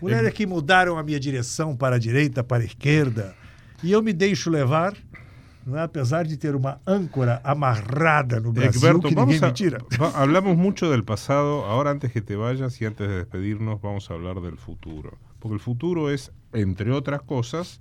Mulheres 0.00 0.32
que 0.34 0.46
mudaram 0.46 0.98
a 0.98 1.02
minha 1.02 1.20
direção 1.20 1.76
para 1.76 1.96
a 1.96 1.98
direita, 1.98 2.42
para 2.42 2.62
a 2.62 2.66
esquerda. 2.66 3.34
E 3.82 3.92
eu 3.92 4.02
me 4.02 4.12
deixo 4.12 4.50
levar, 4.50 4.94
é? 4.94 5.80
apesar 5.80 6.24
de 6.26 6.36
ter 6.36 6.54
uma 6.56 6.80
âncora 6.86 7.40
amarrada 7.44 8.40
no 8.40 8.52
Brasil 8.52 8.80
Egberto, 8.80 9.08
que 9.08 9.14
vamos 9.14 9.34
ninguém 9.34 9.44
a- 9.48 9.50
me 9.50 9.54
tira. 9.54 9.78
va- 9.98 10.10
hablamos 10.20 10.56
mucho 10.56 10.90
del 10.90 11.04
pasado, 11.04 11.64
ahora 11.64 11.90
antes 11.90 12.10
que 12.12 12.20
te 12.20 12.34
vayas 12.36 12.80
y 12.80 12.84
antes 12.86 13.06
de 13.08 13.16
despedirnos 13.18 13.80
vamos 13.80 14.10
a 14.10 14.14
hablar 14.14 14.40
del 14.40 14.56
futuro. 14.56 15.18
Porque 15.38 15.54
el 15.54 15.60
futuro 15.60 16.10
es, 16.10 16.30
entre 16.52 16.90
otras 16.92 17.22
cosas, 17.22 17.80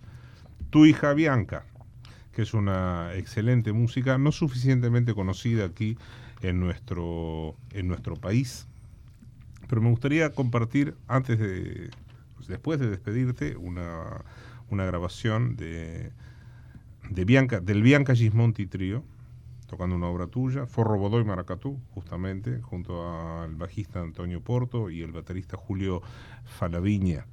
tu 0.69 0.85
hija 0.85 1.13
Bianca, 1.13 1.65
que 2.33 2.43
es 2.43 2.53
una 2.53 3.11
excelente 3.15 3.73
música, 3.73 4.17
no 4.17 4.31
suficientemente 4.31 5.13
conocida 5.13 5.65
aquí 5.65 5.97
en 6.41 6.59
nuestro, 6.59 7.55
en 7.71 7.87
nuestro 7.87 8.15
país. 8.15 8.67
Pero 9.67 9.81
me 9.81 9.89
gustaría 9.89 10.31
compartir, 10.31 10.95
antes 11.07 11.39
de, 11.39 11.89
pues, 12.35 12.47
después 12.47 12.79
de 12.79 12.89
despedirte, 12.89 13.55
una, 13.55 14.23
una 14.69 14.85
grabación 14.85 15.55
de, 15.55 16.11
de 17.09 17.25
Bianca, 17.25 17.59
del 17.59 17.81
Bianca 17.81 18.15
Gismonti 18.15 18.67
Trío, 18.67 19.03
tocando 19.67 19.95
una 19.95 20.07
obra 20.07 20.27
tuya, 20.27 20.65
Forro 20.65 20.97
Bodoy 20.97 21.23
Maracatú, 21.23 21.79
justamente, 21.91 22.61
junto 22.61 23.07
al 23.39 23.55
bajista 23.55 24.01
Antonio 24.01 24.41
Porto 24.41 24.89
y 24.89 25.01
el 25.01 25.13
baterista 25.13 25.55
Julio 25.55 26.01
Falaviña. 26.43 27.25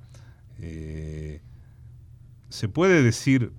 Eh, 0.61 1.41
se 2.49 2.69
puede 2.69 3.03
decir, 3.03 3.53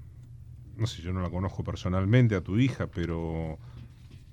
no 0.77 0.87
sé, 0.87 1.01
yo 1.01 1.11
no 1.11 1.21
la 1.21 1.29
conozco 1.29 1.63
personalmente 1.63 2.35
a 2.35 2.41
tu 2.41 2.57
hija, 2.57 2.87
pero 2.87 3.59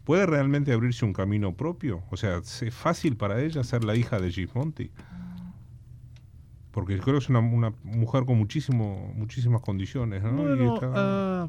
¿puede 0.07 0.25
realmente 0.25 0.73
abrirse 0.73 1.05
un 1.05 1.13
camino 1.13 1.53
propio? 1.55 2.03
O 2.11 2.17
sea, 2.17 2.39
¿es 2.39 2.73
fácil 2.73 3.17
para 3.17 3.43
ella 3.43 3.63
ser 3.65 3.83
la 3.85 3.95
hija 3.97 4.19
de 4.21 4.31
Gismonti? 4.31 4.91
Porque 6.71 6.97
creo 6.99 7.15
que 7.17 7.25
es 7.25 7.29
una, 7.29 7.41
una 7.41 7.73
mujer 7.83 8.25
con 8.25 8.39
muchísimo, 8.39 9.13
muchísimas 9.17 9.61
condiciones, 9.63 10.23
¿no? 10.23 10.31
Y 10.31 10.59
Bueno, 10.59 10.75
está- 10.75 10.93
ah, 10.95 11.49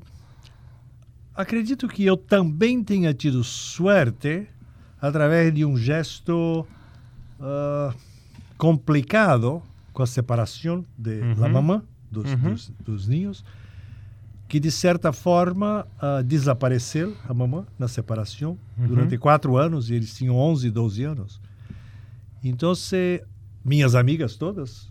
acredito 1.36 1.88
que 1.88 2.03
eu 2.05 2.18
também 2.18 2.84
tenha 2.84 3.14
tido 3.14 3.43
sorte 3.43 4.47
através 4.99 5.53
de 5.53 5.64
um 5.66 5.78
gesto 5.78 6.66
ah, 7.39 7.93
complicado 8.58 9.62
com 9.93 10.01
a 10.01 10.08
separação 10.08 10.84
de 10.97 11.22
la 11.38 11.47
mamã 11.49 11.84
dos, 12.12 12.32
Uhum. 12.34 12.49
dos, 12.51 12.72
dos 12.80 13.08
ninhos, 13.08 13.43
que 14.48 14.60
de 14.60 14.72
certa 14.72 15.12
forma 15.12 15.86
ah, 16.00 16.22
desapareceu 16.22 17.16
a 17.28 17.34
mamã 17.34 17.66
na 17.78 17.88
separação 17.88 18.58
Uhum. 18.78 18.88
durante 18.88 19.18
quatro 19.18 19.58
anos 19.58 19.89
e 19.89 19.95
eles 19.95 20.16
tinham 20.16 20.36
11, 20.38 20.70
12 20.72 21.04
anos. 21.04 21.41
Então, 22.43 22.74
se- 22.76 23.24
minhas 23.66 23.95
amigas 23.95 24.36
todas 24.36 24.89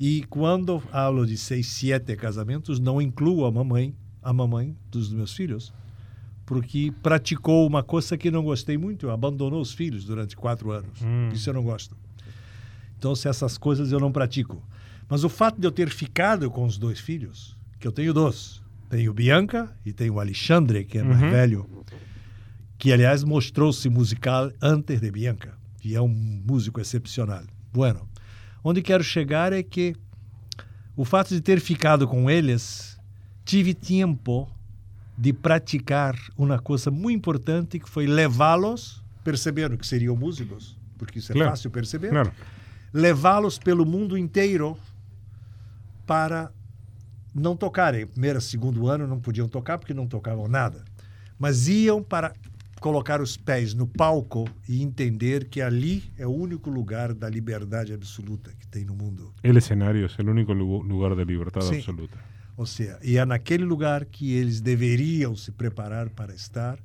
e 0.00 0.24
quando 0.30 0.80
falo 0.80 1.26
de 1.26 1.36
seis, 1.36 1.66
sete 1.68 2.16
casamentos, 2.16 2.78
não 2.80 3.00
incluo 3.02 3.44
a 3.44 3.52
mamãe, 3.52 3.94
a 4.22 4.32
mamãe 4.32 4.74
dos 4.90 5.12
meus 5.12 5.32
filhos, 5.34 5.72
porque 6.46 6.92
praticou 7.02 7.66
uma 7.66 7.82
coisa 7.82 8.16
que 8.16 8.30
não 8.30 8.42
gostei 8.42 8.78
muito, 8.78 9.10
abandonou 9.10 9.60
os 9.60 9.72
filhos 9.72 10.04
durante 10.04 10.34
quatro 10.36 10.70
anos. 10.70 11.02
Hum. 11.02 11.28
Isso 11.32 11.50
eu 11.50 11.54
não 11.54 11.62
gosto. 11.62 11.96
Então, 12.98 13.14
se 13.14 13.28
essas 13.28 13.58
coisas 13.58 13.92
eu 13.92 14.00
não 14.00 14.10
pratico. 14.10 14.62
Mas 15.08 15.24
o 15.24 15.28
fato 15.28 15.60
de 15.60 15.66
eu 15.66 15.70
ter 15.70 15.90
ficado 15.90 16.50
com 16.50 16.64
os 16.64 16.78
dois 16.78 16.98
filhos, 16.98 17.56
que 17.78 17.86
eu 17.86 17.92
tenho 17.92 18.12
dois, 18.12 18.60
tenho 18.88 19.12
Bianca 19.12 19.74
e 19.84 19.92
tenho 19.92 20.18
Alexandre, 20.18 20.84
que 20.84 20.98
é 20.98 21.02
mais 21.02 21.20
Uhum. 21.22 21.30
velho, 21.30 21.84
que 22.78 22.92
aliás 22.92 23.24
mostrou-se 23.24 23.88
musical 23.88 24.50
antes 24.62 25.00
de 25.00 25.10
Bianca, 25.10 25.56
e 25.84 25.94
é 25.94 26.00
um 26.00 26.08
músico 26.08 26.80
excepcional. 26.80 27.42
Bueno, 27.72 28.08
onde 28.64 28.82
quero 28.82 29.02
chegar 29.04 29.52
é 29.52 29.62
que 29.62 29.94
o 30.96 31.04
fato 31.04 31.28
de 31.34 31.40
ter 31.40 31.60
ficado 31.60 32.06
com 32.08 32.28
eles, 32.30 32.98
tive 33.44 33.74
tempo 33.74 34.50
de 35.16 35.32
praticar 35.32 36.16
uma 36.36 36.58
coisa 36.58 36.90
muito 36.90 37.16
importante 37.18 37.78
que 37.78 37.88
foi 37.88 38.06
levá-los, 38.06 39.02
percebendo 39.24 39.76
que 39.76 39.86
seriam 39.86 40.16
músicos, 40.16 40.76
porque 40.96 41.18
isso 41.18 41.32
é 41.32 41.34
Claro. 41.34 41.50
fácil 41.50 41.70
perceber, 41.70 42.10
Claro. 42.10 42.32
levá-los 42.92 43.58
pelo 43.58 43.84
mundo 43.84 44.16
inteiro 44.16 44.76
para 46.06 46.50
não 47.38 47.56
tocarem. 47.56 48.06
Primeiro, 48.06 48.40
segundo 48.40 48.88
ano 48.88 49.06
não 49.06 49.20
podiam 49.20 49.48
tocar 49.48 49.78
porque 49.78 49.94
não 49.94 50.06
tocavam 50.06 50.48
nada. 50.48 50.84
Mas 51.38 51.68
iam 51.68 52.02
para 52.02 52.32
colocar 52.80 53.20
os 53.20 53.36
pés 53.36 53.74
no 53.74 53.86
palco 53.86 54.48
e 54.68 54.82
entender 54.82 55.48
que 55.48 55.60
ali 55.60 56.12
é 56.16 56.26
o 56.26 56.30
único 56.30 56.70
lugar 56.70 57.12
da 57.12 57.28
liberdade 57.28 57.92
absoluta 57.92 58.52
que 58.58 58.66
tem 58.68 58.84
no 58.84 58.94
mundo. 58.94 59.32
El 59.42 59.56
escenario 59.56 60.06
es 60.06 60.16
el 60.18 60.28
único 60.28 60.52
lu- 60.54 60.82
lugar 60.82 61.16
de 61.16 61.24
libertad 61.24 61.62
Sí. 61.62 61.76
absoluta. 61.78 62.16
Ou 62.56 62.66
seja, 62.66 62.98
e 63.02 63.18
é 63.18 63.24
naquele 63.24 63.64
lugar 63.64 64.04
que 64.04 64.32
eles 64.32 64.60
deveriam 64.60 65.36
se 65.36 65.52
preparar 65.52 66.10
para 66.10 66.34
estar, 66.34 66.78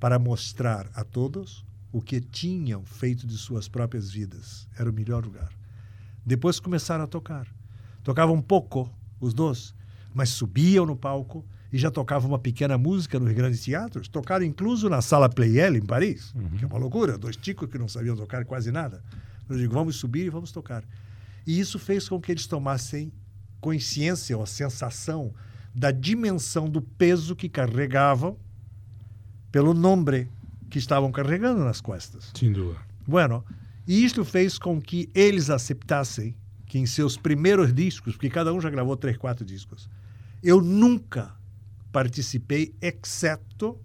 para 0.00 0.18
mostrar 0.18 0.88
a 0.94 1.04
todos 1.04 1.64
o 1.92 2.00
que 2.00 2.20
tinham 2.20 2.84
feito 2.84 3.26
de 3.26 3.36
suas 3.36 3.68
próprias 3.68 4.10
vidas. 4.10 4.68
Era 4.78 4.90
o 4.90 4.92
melhor 4.92 5.24
lugar. 5.24 5.50
Depois 6.24 6.60
começaram 6.60 7.04
a 7.04 7.06
tocar. 7.08 7.46
Tocavam 8.02 8.40
pouco, 8.40 8.88
os 9.20 9.34
dois, 9.34 9.74
mas 10.14 10.30
subiam 10.30 10.86
no 10.86 10.96
palco 10.96 11.44
e 11.72 11.78
já 11.78 11.90
tocavam 11.90 12.30
uma 12.30 12.38
pequena 12.38 12.76
música 12.76 13.18
nos 13.18 13.32
grandes 13.32 13.62
teatros. 13.62 14.08
Tocaram 14.08 14.44
incluso 14.44 14.88
na 14.88 15.00
Sala 15.00 15.28
Playel, 15.28 15.76
em 15.76 15.82
Paris, 15.82 16.34
que 16.58 16.64
é 16.64 16.66
uma 16.66 16.78
loucura. 16.78 17.16
Dois 17.16 17.36
ticos 17.36 17.68
que 17.70 17.78
não 17.78 17.88
sabiam 17.88 18.16
tocar 18.16 18.44
quase 18.44 18.72
nada. 18.72 19.02
Eu 19.48 19.56
digo, 19.56 19.74
vamos 19.74 19.96
subir 19.96 20.26
e 20.26 20.30
vamos 20.30 20.52
tocar. 20.52 20.84
E 21.46 21.58
isso 21.58 21.78
fez 21.78 22.08
com 22.08 22.20
que 22.20 22.32
eles 22.32 22.46
tomassem 22.46 23.12
consciência 23.60 24.36
ou 24.36 24.42
a 24.42 24.46
sensação 24.46 25.32
da 25.74 25.90
dimensão 25.90 26.68
do 26.68 26.82
peso 26.82 27.36
que 27.36 27.48
carregavam 27.48 28.36
pelo 29.52 29.74
nome 29.74 30.28
que 30.68 30.78
estavam 30.78 31.10
carregando 31.10 31.64
nas 31.64 31.80
costas. 31.80 32.30
Sin 32.34 32.52
duda. 32.52 32.78
Bueno, 33.06 33.44
e 33.86 34.04
isto 34.04 34.24
fez 34.24 34.58
com 34.58 34.80
que 34.80 35.10
eles 35.14 35.50
aceitassem 35.50 36.36
que 36.66 36.78
em 36.78 36.86
seus 36.86 37.16
primeiros 37.16 37.74
discos, 37.74 38.14
porque 38.14 38.30
cada 38.30 38.52
um 38.54 38.60
já 38.60 38.70
gravou 38.70 38.96
três, 38.96 39.16
quatro 39.16 39.44
discos, 39.44 39.88
eu 40.42 40.60
nunca 40.60 41.34
participei, 41.92 42.74
exceto, 42.80 43.78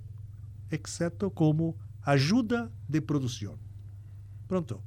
exceto 0.72 1.30
como 1.32 1.76
ajuda 2.06 2.72
de 2.88 3.02
produção. 3.02 3.58
Pronto. 4.48 4.82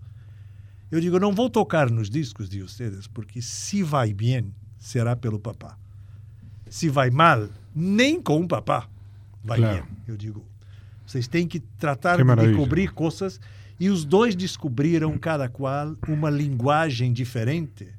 Eu 0.90 1.00
digo, 1.00 1.18
não 1.18 1.34
vou 1.34 1.50
tocar 1.50 1.90
nos 1.90 2.08
discos 2.08 2.48
de 2.48 2.62
vocês, 2.62 3.06
porque 3.06 3.42
se 3.42 3.82
vai 3.82 4.14
bem, 4.14 4.54
será 4.78 5.14
pelo 5.14 5.38
papá. 5.38 5.76
Se 6.70 6.88
vai 6.88 7.10
mal, 7.10 7.48
nem 7.74 8.20
com 8.22 8.40
o 8.40 8.48
papá 8.48 8.88
vai 9.44 9.58
Claro. 9.58 9.84
bem. 9.84 9.96
Eu 10.06 10.16
digo, 10.16 10.46
vocês 11.06 11.28
têm 11.28 11.46
que 11.46 11.60
tratar 11.60 12.16
Que 12.16 12.24
de 12.24 12.46
descobrir 12.46 12.92
coisas. 12.92 13.40
E 13.80 13.88
os 13.88 14.04
dois 14.04 14.34
descobriram, 14.34 15.16
cada 15.18 15.48
qual, 15.48 15.96
uma 16.08 16.30
linguagem 16.30 17.12
diferente 17.12 17.97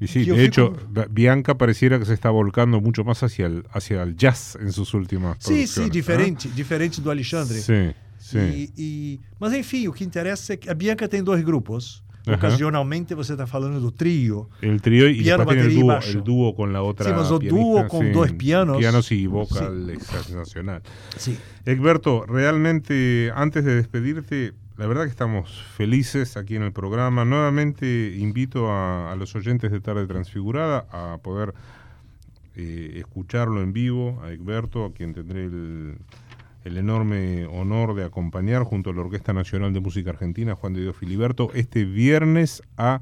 Y 0.00 0.08
sí, 0.08 0.24
de 0.24 0.44
hecho, 0.44 0.74
Bianca 1.10 1.56
pareciera 1.56 1.98
que 1.98 2.04
se 2.04 2.12
está 2.12 2.30
volcando 2.30 2.80
mucho 2.80 3.02
más 3.02 3.22
hacia 3.22 3.46
el, 3.46 3.64
hacia 3.70 4.02
el 4.02 4.16
jazz 4.16 4.58
en 4.60 4.72
sus 4.72 4.92
últimas 4.92 5.38
Sí, 5.40 5.66
sí, 5.66 5.88
diferente, 5.88 6.50
diferente 6.54 7.00
do 7.00 7.10
Alexandre. 7.10 7.58
Sí, 7.58 7.94
sí. 8.18 8.38
E, 8.38 8.72
e, 8.76 9.20
mas 9.40 9.54
enfim, 9.54 9.88
o 9.88 9.92
que 9.92 10.04
interessa 10.04 10.52
é 10.52 10.56
que 10.56 10.68
a 10.68 10.74
Bianca 10.74 11.08
tem 11.08 11.22
dois 11.22 11.42
grupos. 11.42 12.04
Ocasionalmente 12.34 13.14
você 13.14 13.32
está 13.32 13.46
falando 13.46 13.80
do 13.80 13.92
trio. 13.92 14.50
El 14.60 14.82
trío 14.82 15.08
y 15.08 15.22
piano, 15.22 15.44
batería 15.44 15.64
el, 15.64 15.74
dúo, 15.74 15.98
el 16.00 16.24
dúo 16.24 16.54
con 16.56 16.72
la 16.72 16.82
otra. 16.82 17.06
Sí, 17.06 17.12
mas 17.16 17.30
o 17.30 17.38
dúo 17.38 17.86
con 17.86 18.06
sí, 18.06 18.12
dos 18.12 18.32
pianos. 18.32 18.78
Pianos 18.78 19.12
y 19.12 19.26
vocal 19.28 19.92
sí. 19.96 20.22
sensacional. 20.24 20.82
Sí. 21.16 21.38
Egberto, 21.64 22.26
realmente 22.26 23.30
antes 23.34 23.64
de 23.64 23.76
despedirte, 23.76 24.54
la 24.76 24.86
verdad 24.86 25.04
que 25.04 25.10
estamos 25.10 25.62
felices 25.76 26.36
aquí 26.36 26.56
en 26.56 26.62
el 26.62 26.72
programa. 26.72 27.24
Nuevamente 27.24 28.14
invito 28.18 28.70
a, 28.70 29.14
los 29.16 29.34
oyentes 29.34 29.72
de 29.72 29.80
Tarde 29.80 30.06
Transfigurada 30.06 30.86
a 30.90 31.18
poder 31.18 31.54
eh, 32.54 32.92
escucharlo 32.96 33.62
en 33.62 33.72
vivo, 33.72 34.20
a 34.22 34.32
Egberto, 34.32 34.84
a 34.84 34.92
quien 34.92 35.14
tendré 35.14 35.44
el, 35.44 35.96
el, 36.64 36.76
enorme 36.76 37.46
honor 37.46 37.94
de 37.94 38.04
acompañar 38.04 38.64
junto 38.64 38.90
a 38.90 38.92
la 38.92 39.00
Orquesta 39.00 39.32
Nacional 39.32 39.72
de 39.72 39.80
Música 39.80 40.10
Argentina, 40.10 40.54
Juan 40.54 40.74
de 40.74 40.82
Dios 40.82 40.96
Filiberto, 40.96 41.50
este 41.54 41.84
viernes 41.84 42.62
a 42.76 43.00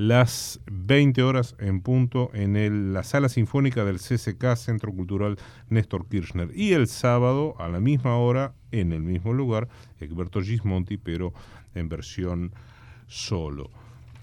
las 0.00 0.60
20 0.70 1.22
horas 1.22 1.54
en 1.58 1.82
punto 1.82 2.30
en 2.32 2.56
el, 2.56 2.94
la 2.94 3.02
sala 3.02 3.28
sinfónica 3.28 3.84
del 3.84 3.98
CCK, 3.98 4.56
Centro 4.56 4.92
Cultural 4.92 5.36
Néstor 5.68 6.08
Kirchner. 6.08 6.50
Y 6.54 6.72
el 6.72 6.86
sábado 6.86 7.54
a 7.58 7.68
la 7.68 7.80
misma 7.80 8.16
hora, 8.16 8.54
en 8.72 8.92
el 8.92 9.02
mismo 9.02 9.34
lugar, 9.34 9.68
Egberto 10.00 10.40
Gismonti, 10.40 10.96
pero 10.96 11.34
en 11.74 11.90
versión 11.90 12.54
solo. 13.08 13.68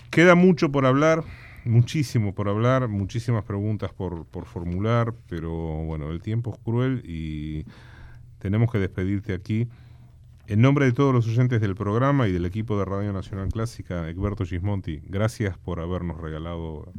Queda 0.09 0.33
mucho 0.33 0.71
por 0.71 0.87
hablar, 0.87 1.23
muchísimo 1.63 2.33
por 2.33 2.49
hablar, 2.49 2.87
muchísimas 2.87 3.43
preguntas 3.43 3.93
por, 3.93 4.25
por 4.25 4.45
formular, 4.45 5.13
pero 5.29 5.51
bueno, 5.51 6.09
el 6.09 6.23
tiempo 6.23 6.53
es 6.55 6.59
cruel 6.63 7.03
y 7.05 7.65
tenemos 8.39 8.71
que 8.71 8.79
despedirte 8.79 9.31
aquí. 9.31 9.67
En 10.49 10.61
nombre 10.61 10.85
de 10.85 10.93
todos 10.93 11.13
los 11.13 11.27
oyentes 11.27 11.59
del 11.59 11.75
programa 11.75 12.29
y 12.29 12.31
del 12.31 12.45
equipo 12.45 12.79
de 12.79 12.85
Radio 12.85 13.11
Nacional 13.11 13.49
Clásica, 13.49 14.09
Egberto 14.09 14.45
Gismonti, 14.45 15.01
gracias 15.03 15.57
por 15.57 15.81
habernos 15.81 16.21
regalado 16.21 16.89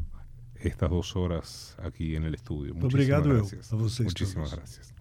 estas 0.57 0.91
dos 0.91 1.17
horas 1.17 1.75
aquí 1.83 2.15
en 2.15 2.25
el 2.25 2.35
estudio. 2.35 2.75
Muchísimas 2.75 3.27
gracias. 3.27 3.73
Muchísimas 3.73 4.55
gracias. 4.55 4.95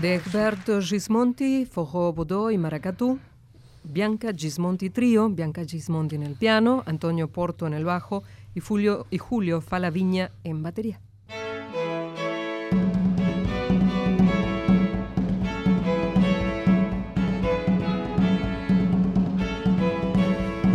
De 0.00 0.16
Egberto 0.16 0.80
Gismonti, 0.80 1.64
Fojo 1.64 2.12
Bodó 2.12 2.50
y 2.50 2.58
Maracatú. 2.58 3.20
Bianca 3.84 4.32
Gismonti 4.32 4.90
Trío, 4.90 5.28
Bianca 5.28 5.64
Gismonti 5.64 6.16
en 6.16 6.24
el 6.24 6.34
piano, 6.34 6.82
Antonio 6.86 7.28
Porto 7.28 7.66
en 7.66 7.74
el 7.74 7.84
bajo 7.84 8.24
y 8.54 8.60
Julio, 8.60 9.06
y 9.10 9.18
Julio 9.18 9.60
Falaviña 9.60 10.32
en 10.42 10.62
batería. 10.62 11.00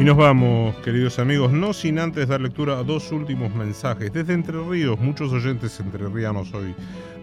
Nos 0.08 0.16
vamos, 0.16 0.74
queridos 0.86 1.20
amigos, 1.20 1.52
no 1.52 1.74
sin 1.74 2.00
antes 2.00 2.30
dar 2.30 2.40
lectura 2.40 2.80
a 2.80 2.84
dos 2.84 3.12
últimos 3.12 3.54
mensajes. 3.54 4.14
Desde 4.14 4.36
Entre 4.36 4.58
Ríos, 4.58 4.98
muchos 4.98 5.34
oyentes 5.34 5.78
entrerrianos 5.82 6.54
hoy 6.54 6.74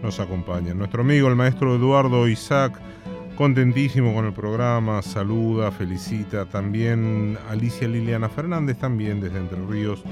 nos 0.03 0.19
acompañan. 0.19 0.77
Nuestro 0.77 1.01
amigo, 1.01 1.27
el 1.27 1.35
maestro 1.35 1.75
Eduardo 1.75 2.27
Isaac, 2.27 2.79
contentísimo 3.35 4.13
con 4.13 4.25
el 4.25 4.33
programa, 4.33 5.01
saluda, 5.01 5.71
felicita. 5.71 6.45
También 6.45 7.39
Alicia 7.49 7.87
Liliana 7.87 8.29
Fernández, 8.29 8.77
también 8.77 9.19
desde 9.19 9.39
Entre 9.39 9.57
Ríos, 9.65 10.03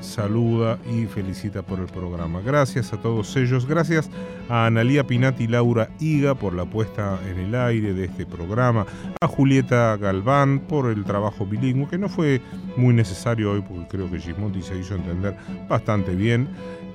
saluda 0.00 0.78
y 0.90 1.06
felicita 1.06 1.62
por 1.62 1.78
el 1.78 1.86
programa. 1.86 2.40
Gracias 2.40 2.92
a 2.92 3.00
todos 3.00 3.36
ellos, 3.36 3.66
gracias 3.66 4.10
a 4.48 4.66
Analía 4.66 5.06
Pinati 5.06 5.44
y 5.44 5.46
Laura 5.46 5.90
Higa 6.00 6.34
por 6.34 6.54
la 6.54 6.64
puesta 6.64 7.18
en 7.28 7.38
el 7.38 7.54
aire 7.54 7.94
de 7.94 8.04
este 8.06 8.26
programa, 8.26 8.86
a 9.20 9.26
Julieta 9.26 9.96
Galván 9.96 10.60
por 10.60 10.90
el 10.90 11.04
trabajo 11.04 11.46
bilingüe, 11.46 11.88
que 11.88 11.98
no 11.98 12.08
fue 12.08 12.40
muy 12.76 12.94
necesario 12.94 13.52
hoy 13.52 13.62
porque 13.62 13.88
creo 13.88 14.10
que 14.10 14.18
Gismonti 14.18 14.62
se 14.62 14.76
hizo 14.78 14.94
entender 14.94 15.36
bastante 15.68 16.14
bien, 16.14 16.48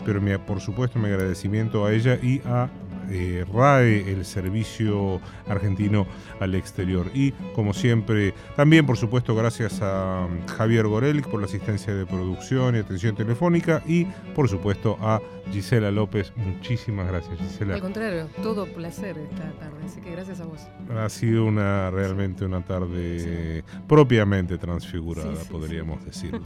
pero 0.05 0.21
por 0.45 0.59
supuesto 0.59 0.99
mi 0.99 1.07
agradecimiento 1.07 1.85
a 1.85 1.93
ella 1.93 2.19
y 2.21 2.41
a 2.45 2.69
eh, 3.09 3.45
RAE, 3.53 4.11
el 4.11 4.25
servicio 4.25 5.21
argentino 5.47 6.07
al 6.39 6.55
exterior. 6.55 7.09
Y 7.13 7.31
como 7.53 7.73
siempre, 7.73 8.33
también 8.55 8.85
por 8.85 8.97
supuesto 8.97 9.35
gracias 9.35 9.81
a 9.81 10.27
um, 10.27 10.45
Javier 10.47 10.87
Gorelic 10.87 11.27
por 11.27 11.39
la 11.39 11.45
asistencia 11.45 11.93
de 11.93 12.05
producción 12.05 12.75
y 12.75 12.79
atención 12.79 13.15
telefónica 13.15 13.81
y 13.85 14.05
por 14.35 14.49
supuesto 14.49 14.97
a 15.01 15.21
Gisela 15.51 15.91
López. 15.91 16.33
Muchísimas 16.35 17.07
gracias 17.07 17.37
Gisela. 17.39 17.75
Al 17.75 17.81
contrario, 17.81 18.27
todo 18.41 18.65
placer 18.65 19.17
esta 19.17 19.51
tarde, 19.59 19.77
así 19.85 20.01
que 20.01 20.11
gracias 20.11 20.39
a 20.39 20.45
vos. 20.45 20.61
Ha 20.95 21.09
sido 21.09 21.45
una 21.45 21.91
realmente 21.91 22.45
una 22.45 22.61
tarde 22.61 23.63
propiamente 23.87 24.57
transfigurada, 24.57 25.43
podríamos 25.49 26.03
decirlo. 26.05 26.41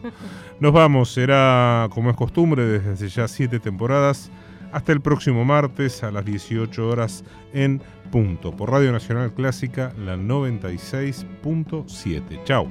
Nos 0.59 0.73
vamos, 0.73 1.11
será 1.11 1.87
como 1.91 2.09
es 2.09 2.15
costumbre 2.15 2.65
desde 2.65 3.07
ya 3.07 3.27
siete 3.27 3.59
temporadas. 3.59 4.31
Hasta 4.71 4.91
el 4.91 5.01
próximo 5.01 5.45
martes 5.45 6.03
a 6.03 6.11
las 6.11 6.25
18 6.25 6.87
horas 6.87 7.23
en 7.53 7.81
punto 8.11 8.55
por 8.55 8.69
Radio 8.71 8.91
Nacional 8.91 9.33
Clásica, 9.33 9.91
la 9.97 10.15
96.7. 10.15 12.43
Chao. 12.43 12.67